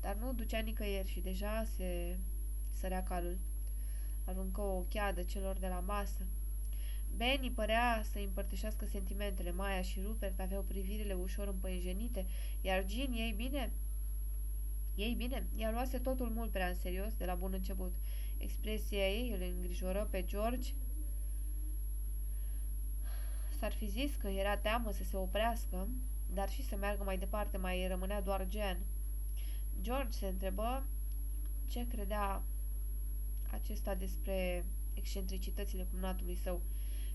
dar 0.00 0.14
nu 0.14 0.32
ducea 0.32 0.58
nicăieri 0.58 1.08
și 1.08 1.20
deja 1.20 1.64
se 1.76 2.18
sărea 2.72 3.02
calul. 3.02 3.38
Aruncă 4.24 4.60
o 4.60 4.84
cheadă 4.88 5.22
celor 5.22 5.58
de 5.58 5.66
la 5.66 5.80
masă. 5.80 6.26
Benny 7.16 7.50
părea 7.50 8.02
să 8.12 8.18
împărtășească 8.18 8.86
sentimentele. 8.86 9.50
Maia 9.50 9.82
și 9.82 10.00
Rupert 10.00 10.40
aveau 10.40 10.62
privirile 10.62 11.14
ușor 11.14 11.48
împăijenite, 11.48 12.26
iar 12.60 12.84
Jean, 12.88 13.12
ei 13.12 13.32
bine, 13.36 13.72
ei 14.94 15.14
bine, 15.14 15.46
ea 15.56 15.70
luase 15.70 15.98
totul 15.98 16.30
mult 16.30 16.50
prea 16.50 16.68
în 16.68 16.74
serios 16.74 17.14
de 17.14 17.24
la 17.24 17.34
bun 17.34 17.52
început. 17.52 17.94
Expresia 18.38 19.08
ei 19.08 19.30
îl 19.30 19.54
îngrijoră 19.54 20.08
pe 20.10 20.24
George. 20.24 20.72
S-ar 23.58 23.72
fi 23.72 23.86
zis 23.86 24.14
că 24.14 24.28
era 24.28 24.56
teamă 24.56 24.90
să 24.92 25.04
se 25.04 25.16
oprească, 25.16 25.88
dar 26.34 26.48
și 26.48 26.64
să 26.64 26.76
meargă 26.76 27.04
mai 27.04 27.18
departe 27.18 27.56
mai 27.56 27.86
rămânea 27.88 28.20
doar 28.20 28.46
Jen. 28.50 28.78
George 29.80 30.16
se 30.18 30.26
întrebă 30.26 30.84
ce 31.66 31.86
credea 31.86 32.42
acesta 33.54 33.94
despre 33.94 34.64
excentricitățile 34.94 35.86
cumnatului 35.90 36.36
său. 36.36 36.62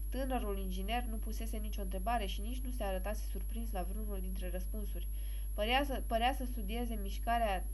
Tânărul 0.10 0.58
inginer 0.58 1.04
nu 1.04 1.16
pusese 1.16 1.58
nicio 1.58 1.82
întrebare 1.82 2.26
și 2.26 2.42
nici 2.42 2.62
nu 2.62 2.72
se 2.72 2.84
arătase 2.84 3.28
surprins 3.32 3.72
la 3.72 3.84
vreunul 3.84 4.20
dintre 4.22 4.50
răspunsuri. 4.50 5.08
Părea 5.54 5.84
să, 5.86 6.04
părea 6.08 6.34
să 6.34 6.46
studieze 6.46 7.00
mișcarea 7.02 7.66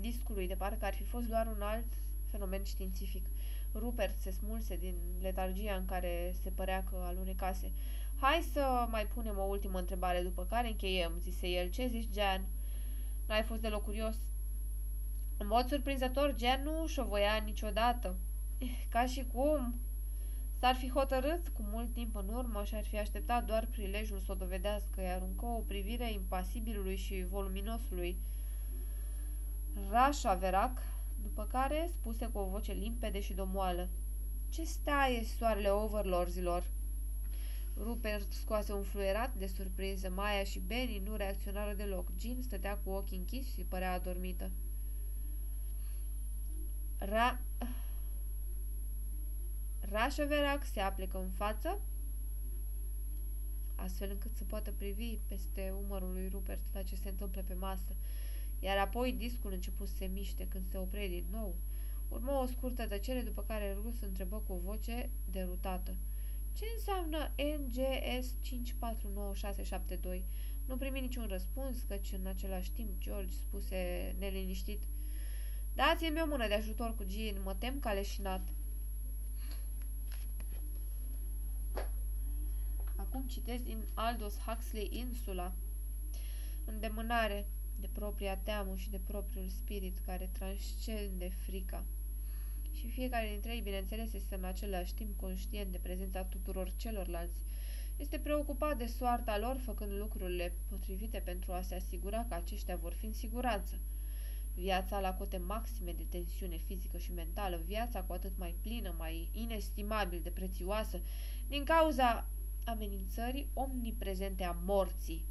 discului, 0.00 0.46
de 0.46 0.54
parcă 0.54 0.84
ar 0.84 0.94
fi 0.94 1.04
fost 1.04 1.26
doar 1.26 1.46
un 1.46 1.62
alt 1.62 1.86
fenomen 2.30 2.62
științific. 2.62 3.26
Rupert 3.74 4.20
se 4.20 4.30
smulse 4.30 4.76
din 4.76 4.94
letargia 5.20 5.74
în 5.74 5.84
care 5.84 6.34
se 6.42 6.50
părea 6.50 6.84
că 6.84 6.96
alunecase. 6.96 7.72
Hai 8.20 8.48
să 8.52 8.86
mai 8.90 9.06
punem 9.06 9.38
o 9.38 9.42
ultimă 9.42 9.78
întrebare, 9.78 10.20
după 10.22 10.44
care 10.44 10.68
încheiem, 10.68 11.12
zise 11.18 11.48
el. 11.48 11.70
Ce 11.70 11.88
zici, 11.88 12.14
Jan? 12.14 12.44
N-ai 13.26 13.42
fost 13.42 13.60
deloc 13.60 13.84
curios? 13.84 14.16
În 15.40 15.46
mod 15.46 15.68
surprinzător, 15.68 16.34
Jan 16.38 16.62
nu 16.62 16.86
și-o 16.86 17.04
voia 17.04 17.42
niciodată. 17.44 18.16
Ca 18.88 19.06
și 19.06 19.26
cum, 19.32 19.74
S-ar 20.60 20.74
fi 20.74 20.90
hotărât 20.90 21.48
cu 21.48 21.62
mult 21.70 21.92
timp 21.92 22.16
în 22.16 22.28
urmă 22.28 22.64
și 22.64 22.74
ar 22.74 22.84
fi 22.84 22.98
așteptat 22.98 23.44
doar 23.44 23.66
prilejul 23.70 24.18
să 24.18 24.32
o 24.32 24.34
dovedească, 24.34 25.00
iar 25.00 25.16
aruncă 25.16 25.44
o 25.44 25.58
privire 25.66 26.12
impasibilului 26.12 26.96
și 26.96 27.26
voluminosului 27.30 28.16
Rașa 29.90 30.34
Verac, 30.34 30.82
după 31.22 31.46
care 31.50 31.90
spuse 31.92 32.26
cu 32.26 32.38
o 32.38 32.44
voce 32.44 32.72
limpede 32.72 33.20
și 33.20 33.32
domoală. 33.32 33.88
Ce 34.48 34.64
stai 34.64 35.16
e 35.16 35.24
soarele 35.38 35.68
overlorzilor? 35.68 36.64
Rupert 37.76 38.32
scoase 38.32 38.72
un 38.72 38.82
fluierat 38.82 39.34
de 39.34 39.46
surpriză. 39.46 40.10
Maia 40.10 40.44
și 40.44 40.58
Benny 40.58 41.02
nu 41.04 41.16
reacționară 41.16 41.72
deloc. 41.72 42.08
Jean 42.20 42.42
stătea 42.42 42.76
cu 42.84 42.90
ochii 42.90 43.16
închiși 43.16 43.52
și 43.52 43.66
părea 43.68 43.92
adormită. 43.92 44.50
Ra... 47.00 47.40
Rașoverac 49.80 50.64
se 50.64 50.80
aplecă 50.80 51.18
în 51.18 51.30
față, 51.30 51.80
astfel 53.74 54.10
încât 54.10 54.36
să 54.36 54.44
poată 54.44 54.72
privi 54.72 55.18
peste 55.28 55.74
umărul 55.84 56.12
lui 56.12 56.28
Rupert 56.28 56.60
la 56.72 56.82
ce 56.82 56.96
se 56.96 57.08
întâmplă 57.08 57.42
pe 57.42 57.54
masă, 57.54 57.96
iar 58.58 58.78
apoi 58.78 59.12
discul 59.12 59.52
început 59.52 59.88
să 59.88 59.94
se 59.94 60.06
miște 60.06 60.48
când 60.48 60.66
se 60.70 60.78
opre 60.78 61.08
din 61.08 61.24
nou. 61.30 61.54
Urmă 62.08 62.32
o 62.32 62.46
scurtă 62.46 62.86
tăcere, 62.86 63.20
după 63.20 63.42
care 63.42 63.76
Rus 63.82 64.00
întrebă 64.00 64.42
cu 64.46 64.52
o 64.52 64.58
voce 64.58 65.10
derutată. 65.30 65.96
Ce 66.52 66.64
înseamnă 66.76 67.32
NGS 67.58 68.34
549672? 68.40 70.24
Nu 70.66 70.76
primi 70.76 71.00
niciun 71.00 71.26
răspuns, 71.26 71.82
căci 71.82 72.12
în 72.12 72.26
același 72.26 72.72
timp 72.72 72.98
George 72.98 73.34
spuse 73.34 74.14
neliniștit. 74.18 74.82
Dați-mi 75.74 76.20
o 76.22 76.26
mână 76.26 76.46
de 76.46 76.54
ajutor 76.54 76.94
cu 76.96 77.04
Jean, 77.08 77.42
mă 77.42 77.54
tem 77.54 77.80
că 77.80 77.88
a 77.88 77.92
leșinat. 77.92 78.40
Acum 82.96 83.22
citesc 83.26 83.64
din 83.64 83.84
Aldous 83.94 84.36
Huxley 84.38 84.88
Insula. 84.92 85.52
Îndemânare 86.64 87.46
de 87.80 87.88
propria 87.92 88.36
teamă 88.36 88.76
și 88.76 88.90
de 88.90 89.00
propriul 89.06 89.48
spirit 89.48 89.98
care 90.06 90.30
transcende 90.32 91.28
frica. 91.28 91.84
Și 92.72 92.88
fiecare 92.90 93.28
dintre 93.28 93.52
ei, 93.54 93.60
bineînțeles, 93.60 94.12
este 94.12 94.34
în 94.34 94.44
același 94.44 94.94
timp 94.94 95.16
conștient 95.20 95.72
de 95.72 95.78
prezența 95.78 96.22
tuturor 96.24 96.72
celorlalți. 96.76 97.44
Este 97.96 98.18
preocupat 98.18 98.76
de 98.78 98.86
soarta 98.86 99.38
lor, 99.38 99.56
făcând 99.64 99.92
lucrurile 99.92 100.52
potrivite 100.68 101.18
pentru 101.18 101.52
a 101.52 101.62
se 101.62 101.74
asigura 101.74 102.24
că 102.28 102.34
aceștia 102.34 102.76
vor 102.76 102.92
fi 102.92 103.06
în 103.06 103.12
siguranță. 103.12 103.74
Viața 104.54 105.00
la 105.00 105.14
cote 105.14 105.36
maxime 105.36 105.92
de 105.92 106.06
tensiune 106.08 106.56
fizică 106.56 106.96
și 106.98 107.12
mentală, 107.12 107.56
viața 107.66 108.02
cu 108.02 108.12
atât 108.12 108.32
mai 108.38 108.54
plină, 108.60 108.94
mai 108.98 109.28
inestimabil 109.32 110.20
de 110.22 110.30
prețioasă, 110.30 111.00
din 111.48 111.64
cauza 111.64 112.28
amenințării 112.64 113.50
omniprezente 113.54 114.44
a 114.44 114.56
morții. 114.64 115.24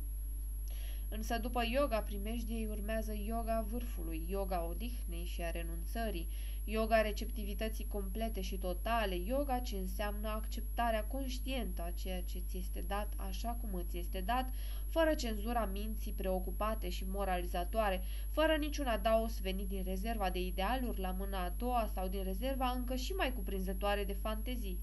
Însă 1.11 1.37
după 1.37 1.63
yoga 1.71 2.01
primejdiei 2.01 2.67
urmează 2.69 3.13
yoga 3.13 3.65
vârfului, 3.69 4.25
yoga 4.27 4.65
odihnei 4.69 5.25
și 5.25 5.41
a 5.41 5.51
renunțării, 5.51 6.27
yoga 6.63 7.01
receptivității 7.01 7.87
complete 7.87 8.41
și 8.41 8.57
totale, 8.57 9.15
yoga 9.15 9.59
ce 9.59 9.75
înseamnă 9.75 10.27
acceptarea 10.27 11.03
conștientă 11.03 11.81
a 11.81 11.91
ceea 11.91 12.21
ce 12.21 12.39
ți 12.39 12.57
este 12.57 12.83
dat 12.87 13.13
așa 13.29 13.49
cum 13.49 13.73
îți 13.73 13.97
este 13.97 14.21
dat, 14.21 14.49
fără 14.87 15.13
cenzura 15.13 15.65
minții 15.65 16.11
preocupate 16.11 16.89
și 16.89 17.05
moralizatoare, 17.07 18.01
fără 18.31 18.55
niciun 18.59 18.85
adaos 18.87 19.39
venit 19.39 19.67
din 19.67 19.83
rezerva 19.83 20.29
de 20.29 20.39
idealuri 20.39 20.99
la 20.99 21.11
mâna 21.11 21.43
a 21.43 21.53
doua 21.57 21.89
sau 21.93 22.07
din 22.07 22.23
rezerva 22.23 22.69
încă 22.69 22.95
și 22.95 23.11
mai 23.11 23.33
cuprinzătoare 23.33 24.03
de 24.03 24.13
fantezii. 24.13 24.79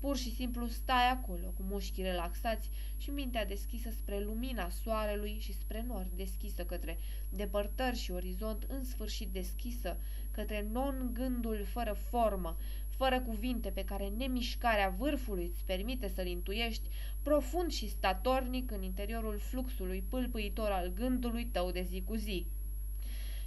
Pur 0.00 0.16
și 0.16 0.34
simplu 0.34 0.66
stai 0.66 1.10
acolo, 1.10 1.46
cu 1.56 1.62
mușchii 1.62 2.02
relaxați 2.02 2.70
și 2.96 3.10
mintea 3.10 3.46
deschisă 3.46 3.90
spre 3.90 4.20
lumina 4.20 4.68
soarelui 4.68 5.38
și 5.40 5.52
spre 5.52 5.84
nord, 5.88 6.10
deschisă 6.16 6.64
către 6.64 6.98
depărtări 7.28 7.98
și 7.98 8.10
orizont 8.10 8.66
în 8.68 8.84
sfârșit 8.84 9.28
deschisă, 9.28 9.96
către 10.30 10.68
non-gândul 10.72 11.64
fără 11.64 11.92
formă, 11.92 12.56
fără 12.88 13.20
cuvinte 13.20 13.68
pe 13.68 13.84
care 13.84 14.08
nemișcarea 14.08 14.94
vârfului 14.98 15.50
îți 15.52 15.64
permite 15.64 16.08
să-l 16.08 16.26
intuiești, 16.26 16.88
profund 17.22 17.70
și 17.70 17.88
statornic 17.88 18.70
în 18.70 18.82
interiorul 18.82 19.38
fluxului 19.38 20.04
pâlpâitor 20.08 20.70
al 20.70 20.92
gândului 20.94 21.44
tău 21.44 21.70
de 21.70 21.82
zi 21.82 22.02
cu 22.06 22.14
zi. 22.14 22.46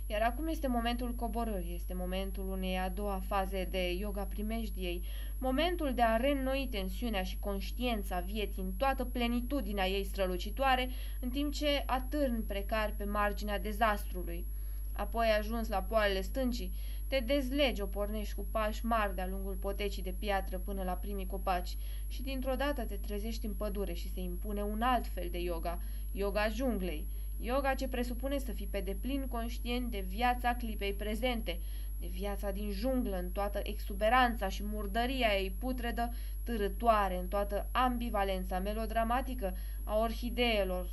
Iar 0.08 0.22
acum 0.22 0.48
este 0.48 0.68
momentul 0.68 1.16
coborârii, 1.16 1.76
este 1.76 1.94
momentul 1.94 2.50
unei 2.50 2.78
a 2.78 2.90
doua 2.90 3.22
faze 3.28 3.68
de 3.72 3.92
yoga 3.92 4.24
primejdiei, 4.24 5.04
momentul 5.38 5.94
de 5.94 6.02
a 6.02 6.16
reînnoi 6.16 6.68
tensiunea 6.72 7.24
și 7.24 7.40
conștiința 7.40 8.20
vieții 8.20 8.62
în 8.62 8.72
toată 8.78 9.06
plenitudinea 9.06 9.88
ei 9.88 10.04
strălucitoare, 10.04 10.90
în 11.20 11.30
timp 11.30 11.54
ce 11.54 11.84
atârn 11.86 12.44
precar 12.44 12.94
pe 12.98 13.04
marginea 13.04 13.60
dezastrului. 13.60 14.46
Apoi 14.94 15.28
ajuns 15.28 15.68
la 15.68 15.82
poalele 15.82 16.22
stâncii, 16.22 16.72
te 17.08 17.20
dezlegi, 17.20 17.82
o 17.82 17.86
pornești 17.86 18.36
cu 18.36 18.48
pași 18.52 18.86
mari 18.86 19.16
de-a 19.16 19.28
lungul 19.28 19.56
potecii 19.56 20.04
de 20.04 20.16
piatră 20.20 20.58
până 20.58 20.84
la 20.84 20.94
primii 20.94 21.26
copaci 21.26 21.78
și 22.08 22.22
dintr-o 22.22 22.56
dată 22.56 22.84
te 22.84 22.96
trezești 22.96 23.46
în 23.46 23.54
pădure 23.54 23.94
și 23.94 24.12
se 24.12 24.20
impune 24.20 24.64
un 24.64 24.82
alt 24.82 25.08
fel 25.08 25.28
de 25.32 25.40
yoga, 25.40 25.80
yoga 26.12 26.48
junglei, 26.48 27.08
Yoga 27.44 27.74
ce 27.74 27.88
presupune 27.88 28.38
să 28.38 28.52
fii 28.52 28.68
pe 28.68 28.80
deplin 28.80 29.28
conștient 29.28 29.92
de 29.92 30.06
viața 30.08 30.56
clipei 30.56 30.94
prezente, 30.94 31.60
de 32.00 32.08
viața 32.08 32.52
din 32.52 32.72
junglă 32.72 33.18
în 33.18 33.30
toată 33.30 33.60
exuberanța 33.64 34.48
și 34.48 34.64
murdăria 34.64 35.28
ei 35.38 35.52
putredă, 35.60 36.14
târătoare 36.44 37.18
în 37.18 37.28
toată 37.28 37.70
ambivalența 37.72 38.60
melodramatică 38.60 39.56
a 39.84 39.98
orhideelor. 39.98 40.90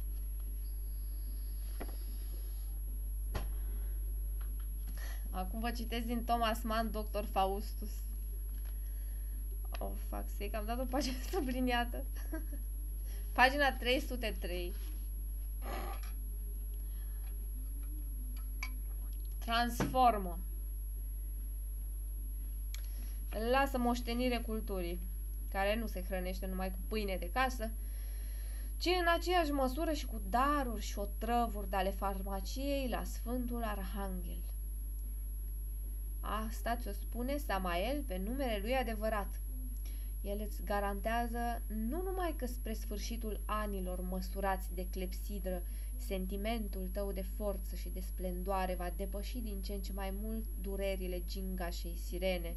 Acum 5.31 5.61
vă 5.61 5.71
citesc 5.71 6.05
din 6.05 6.25
Thomas 6.25 6.63
Mann, 6.63 6.91
Dr. 6.91 7.25
Faustus. 7.31 7.91
Oh, 9.79 9.91
fac 10.09 10.25
sake, 10.39 10.57
am 10.57 10.65
dat 10.65 10.81
o 10.81 10.85
pagină 10.85 11.17
subliniată. 11.31 12.05
Pagina 13.33 13.73
303. 13.73 14.73
Transformă. 19.49 20.39
Lasă 23.51 23.79
moștenire 23.79 24.39
culturii, 24.39 25.01
care 25.49 25.77
nu 25.77 25.87
se 25.87 26.03
hrănește 26.03 26.47
numai 26.47 26.71
cu 26.71 26.79
pâine 26.89 27.17
de 27.17 27.31
casă, 27.31 27.71
ci 28.77 28.87
în 29.01 29.07
aceeași 29.17 29.51
măsură 29.51 29.93
și 29.93 30.07
cu 30.07 30.23
daruri 30.29 30.83
și 30.83 30.99
otrăvuri 30.99 31.71
de 31.71 31.77
ale 31.77 31.91
farmaciei 31.91 32.89
la 32.89 33.05
Sfântul 33.05 33.63
Arhanghel. 33.63 34.43
Asta 36.21 36.77
ți-o 36.77 36.93
spune 36.93 37.37
Samael 37.37 38.03
pe 38.07 38.17
numele 38.17 38.59
lui 38.63 38.75
adevărat. 38.75 39.41
El 40.21 40.41
îți 40.47 40.63
garantează 40.65 41.63
nu 41.67 42.03
numai 42.03 42.35
că 42.37 42.47
spre 42.47 42.73
sfârșitul 42.73 43.41
anilor 43.45 44.01
măsurați 44.01 44.75
de 44.75 44.87
clepsidră 44.91 45.63
Sentimentul 46.07 46.89
tău 46.93 47.13
de 47.13 47.25
forță 47.37 47.77
și 47.77 47.89
de 47.89 48.01
splendoare 48.01 48.75
va 48.75 48.93
depăși 48.97 49.39
din 49.39 49.63
ce 49.63 49.73
în 49.73 49.81
ce 49.81 49.93
mai 49.93 50.15
mult 50.23 50.45
durerile 50.61 51.23
gingașei 51.27 51.97
sirene 52.05 52.57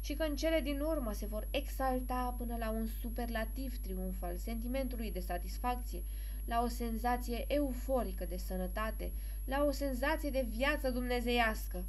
și 0.00 0.14
că 0.14 0.22
în 0.22 0.36
cele 0.36 0.60
din 0.60 0.80
urmă 0.80 1.12
se 1.12 1.26
vor 1.26 1.48
exalta 1.50 2.34
până 2.38 2.56
la 2.56 2.70
un 2.70 2.86
superlativ 2.86 3.78
triumf 3.78 4.22
al 4.22 4.36
sentimentului 4.36 5.12
de 5.12 5.20
satisfacție, 5.20 6.02
la 6.44 6.62
o 6.62 6.68
senzație 6.68 7.44
euforică 7.48 8.24
de 8.24 8.36
sănătate, 8.36 9.12
la 9.44 9.64
o 9.64 9.70
senzație 9.70 10.30
de 10.30 10.46
viață 10.48 10.90
dumnezeiască. 10.90 11.84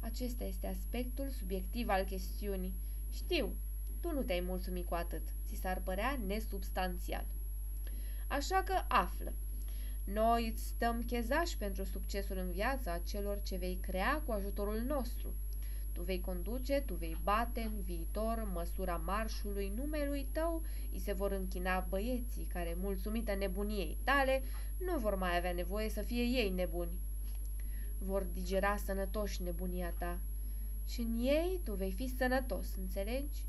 Acesta 0.00 0.44
este 0.44 0.66
aspectul 0.66 1.28
subiectiv 1.28 1.88
al 1.88 2.04
chestiunii. 2.04 2.74
Știu, 3.12 3.54
tu 4.00 4.12
nu 4.12 4.22
te-ai 4.22 4.40
mulțumit 4.40 4.86
cu 4.86 4.94
atât, 4.94 5.22
ți 5.46 5.60
s-ar 5.60 5.80
părea 5.84 6.18
nesubstanțial. 6.26 7.24
Așa 8.28 8.62
că 8.62 8.84
află, 8.88 9.32
noi 10.12 10.48
îți 10.52 10.66
stăm 10.66 11.02
chezași 11.02 11.56
pentru 11.56 11.84
succesul 11.84 12.36
în 12.36 12.50
viața 12.50 12.98
celor 12.98 13.42
ce 13.42 13.56
vei 13.56 13.78
crea 13.80 14.22
cu 14.26 14.32
ajutorul 14.32 14.80
nostru. 14.86 15.34
Tu 15.92 16.02
vei 16.02 16.20
conduce, 16.20 16.82
tu 16.86 16.94
vei 16.94 17.16
bate 17.22 17.60
în 17.60 17.80
viitor 17.80 18.48
măsura 18.52 18.96
marșului 18.96 19.72
numelui 19.76 20.26
tău, 20.32 20.62
îi 20.92 20.98
se 20.98 21.12
vor 21.12 21.32
închina 21.32 21.86
băieții 21.88 22.44
care, 22.44 22.76
mulțumită 22.80 23.34
nebuniei 23.34 23.98
tale, 24.04 24.42
nu 24.78 24.98
vor 24.98 25.14
mai 25.14 25.36
avea 25.36 25.52
nevoie 25.52 25.88
să 25.88 26.02
fie 26.02 26.22
ei 26.22 26.50
nebuni. 26.50 26.98
Vor 27.98 28.22
digera 28.32 28.76
sănătoși 28.76 29.42
nebunia 29.42 29.94
ta 29.98 30.18
și 30.88 31.00
în 31.00 31.18
ei 31.18 31.60
tu 31.64 31.74
vei 31.74 31.92
fi 31.92 32.14
sănătos, 32.16 32.74
înțelegi? 32.76 33.44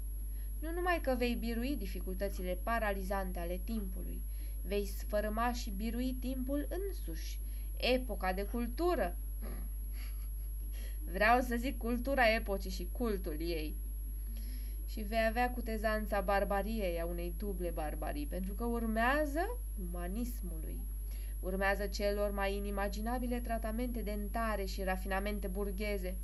Nu 0.60 0.72
numai 0.72 1.00
că 1.02 1.15
vei 1.17 1.36
birui 1.36 1.76
dificultățile 1.76 2.60
paralizante 2.63 3.39
ale 3.39 3.62
timpului, 3.63 4.22
vei 4.67 4.86
sfărâma 4.86 5.53
și 5.53 5.69
birui 5.69 6.13
timpul 6.19 6.67
însuși, 6.69 7.39
epoca 7.77 8.34
de 8.34 8.43
cultură. 8.43 9.15
Vreau 11.12 11.39
să 11.41 11.56
zic 11.56 11.77
cultura 11.77 12.34
epocii 12.36 12.69
și 12.69 12.89
cultul 12.91 13.36
ei. 13.39 13.75
Și 14.88 15.01
vei 15.01 15.25
avea 15.27 15.51
cutezanța 15.51 16.21
barbariei 16.21 16.99
a 17.01 17.06
unei 17.06 17.34
duble 17.38 17.69
barbarii, 17.69 18.25
pentru 18.25 18.53
că 18.53 18.63
urmează 18.63 19.60
umanismului. 19.89 20.80
Urmează 21.39 21.88
celor 21.88 22.32
mai 22.32 22.56
inimaginabile 22.56 23.39
tratamente 23.39 24.01
dentare 24.01 24.65
și 24.65 24.84
rafinamente 24.84 25.47
burgheze. 25.47 26.17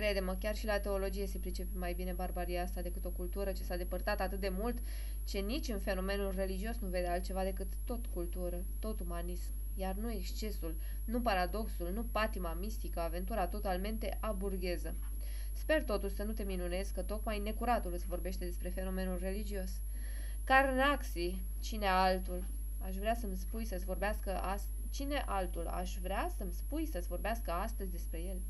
Crede-mă, 0.00 0.36
chiar 0.40 0.56
și 0.56 0.66
la 0.66 0.78
teologie 0.78 1.26
se 1.26 1.38
pricepe 1.38 1.78
mai 1.78 1.94
bine 1.94 2.12
barbaria 2.12 2.62
asta 2.62 2.82
decât 2.82 3.04
o 3.04 3.10
cultură 3.10 3.52
ce 3.52 3.62
s-a 3.62 3.76
depărtat 3.76 4.20
atât 4.20 4.40
de 4.40 4.48
mult, 4.48 4.78
ce 5.24 5.38
nici 5.38 5.68
în 5.68 5.78
fenomenul 5.78 6.32
religios 6.36 6.76
nu 6.78 6.88
vede 6.88 7.06
altceva 7.06 7.44
decât 7.44 7.66
tot 7.84 8.06
cultură, 8.06 8.64
tot 8.78 9.00
umanism, 9.00 9.50
iar 9.74 9.94
nu 9.94 10.12
excesul, 10.12 10.76
nu 11.04 11.20
paradoxul, 11.20 11.90
nu 11.92 12.02
patima 12.02 12.52
mistică, 12.52 13.00
aventura 13.00 13.46
totalmente 13.46 14.16
aburgheză. 14.20 14.94
Sper 15.52 15.84
totuși 15.84 16.14
să 16.14 16.22
nu 16.22 16.32
te 16.32 16.42
minunezi 16.42 16.92
că 16.92 17.02
tocmai 17.02 17.38
necuratul 17.38 17.92
îți 17.92 18.06
vorbește 18.06 18.44
despre 18.44 18.68
fenomenul 18.68 19.18
religios. 19.18 19.70
Carnaxi, 20.44 21.42
cine 21.58 21.86
altul? 21.86 22.44
Aș 22.78 22.96
vrea 22.96 23.14
să-mi 23.14 23.36
spui 23.36 23.64
să-ți 23.64 23.84
vorbească 23.84 24.40
astăzi. 24.40 24.88
Cine 24.90 25.24
altul? 25.26 25.66
Aș 25.66 25.96
vrea 26.02 26.30
să-mi 26.36 26.52
spui 26.52 26.86
să-ți 26.86 27.08
vorbească 27.08 27.50
astăzi 27.50 27.90
despre 27.90 28.18
el. 28.18 28.40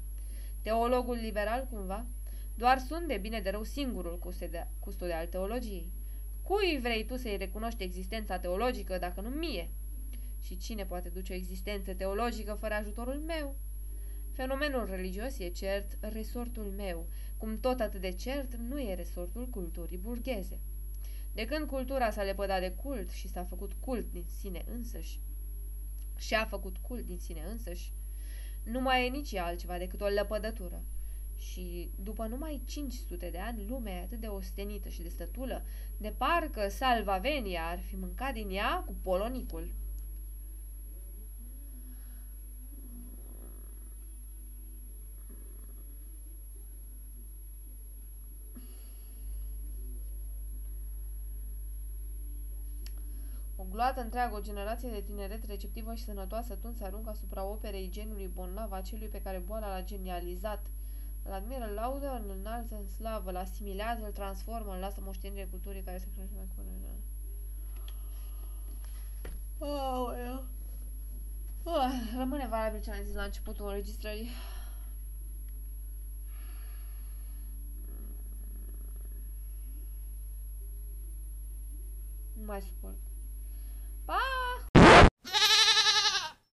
Teologul 0.63 1.17
liberal, 1.17 1.67
cumva? 1.71 2.07
Doar 2.55 2.79
sunt 2.79 3.07
de 3.09 3.17
bine 3.17 3.41
de 3.41 3.51
rău 3.51 3.63
singurul 3.63 4.19
custude 4.79 5.13
al 5.13 5.27
teologiei. 5.27 5.93
Cui 6.43 6.79
vrei 6.81 7.05
tu 7.05 7.17
să-i 7.17 7.37
recunoști 7.37 7.83
existența 7.83 8.39
teologică, 8.39 8.99
dacă 8.99 9.21
nu 9.21 9.29
mie? 9.29 9.71
Și 10.41 10.57
cine 10.57 10.87
poate 10.87 11.09
duce 11.09 11.33
o 11.33 11.37
existență 11.37 11.95
teologică 11.95 12.57
fără 12.61 12.75
ajutorul 12.75 13.19
meu? 13.27 13.57
Fenomenul 14.33 14.87
religios 14.87 15.39
e 15.39 15.49
cert 15.49 15.99
resortul 16.01 16.73
meu, 16.77 17.09
cum 17.37 17.61
tot 17.61 17.81
atât 17.81 18.01
de 18.01 18.11
cert 18.11 18.55
nu 18.55 18.81
e 18.81 18.95
resortul 18.95 19.49
culturii 19.49 19.99
burgheze. 19.99 20.61
De 21.33 21.45
când 21.45 21.67
cultura 21.67 22.11
s-a 22.11 22.23
lepădat 22.23 22.61
de 22.61 22.71
cult 22.71 23.11
și 23.11 23.29
s-a 23.29 23.45
făcut 23.45 23.73
cult 23.81 24.11
din 24.13 24.25
sine 24.39 24.65
însăși, 24.71 25.21
și 26.17 26.35
a 26.35 26.45
făcut 26.45 26.77
cult 26.77 27.05
din 27.05 27.19
sine 27.19 27.43
însăși, 27.51 27.93
nu 28.63 28.81
mai 28.81 29.07
e 29.07 29.09
nici 29.09 29.35
altceva 29.35 29.79
decât 29.79 30.01
o 30.01 30.07
lăpădătură. 30.07 30.85
Și 31.37 31.91
după 32.03 32.27
numai 32.27 32.63
500 32.67 33.31
de 33.31 33.39
ani, 33.39 33.67
lumea 33.69 33.95
e 33.95 34.03
atât 34.03 34.21
de 34.21 34.27
ostenită 34.27 34.89
și 34.89 35.03
de 35.03 35.09
stătulă, 35.09 35.65
de 35.97 36.15
parcă 36.19 36.69
Salvavenia 36.69 37.67
ar 37.67 37.81
fi 37.81 37.97
mâncat 37.97 38.33
din 38.33 38.51
ea 38.51 38.83
cu 38.87 38.95
polonicul. 39.03 39.75
Gloată 53.71 54.01
întreagă, 54.01 54.37
o 54.37 54.41
generație 54.41 54.91
de 54.91 55.01
tineret 55.01 55.45
receptivă 55.45 55.95
și 55.95 56.05
sănătoasă 56.05 56.53
atunci 56.53 56.77
se 56.77 56.85
aruncă 56.85 57.11
asupra 57.11 57.45
operei 57.45 57.89
genului 57.91 58.31
bonlav, 58.35 58.73
acelui 58.73 59.09
pe 59.09 59.23
care 59.23 59.39
boala 59.39 59.69
l-a 59.69 59.85
genializat. 59.85 60.67
Îl 61.23 61.33
admiră, 61.33 61.65
îl 61.65 61.75
laudă, 61.75 62.23
îl 62.25 62.37
înalță 62.39 62.75
în 62.75 62.89
slavă, 62.89 63.31
îl 63.31 63.37
asimilează, 63.37 64.05
îl 64.05 64.13
transformă, 64.13 64.73
îl 64.73 64.79
lasă 64.79 65.01
moștenire 65.01 65.49
culturii 65.51 65.83
care 65.83 65.99
se 65.99 66.09
crește 66.15 66.35
mai 66.37 66.49
curând. 66.55 66.81
Oh, 69.63 70.43
oh, 71.63 71.91
rămâne 72.17 72.47
valabil 72.49 72.81
ce 72.81 72.91
am 72.91 73.03
zis 73.05 73.15
la 73.15 73.23
începutul 73.23 73.67
înregistrării. 73.67 74.29
Nu 82.33 82.45
mai 82.45 82.61
suport. 82.61 83.10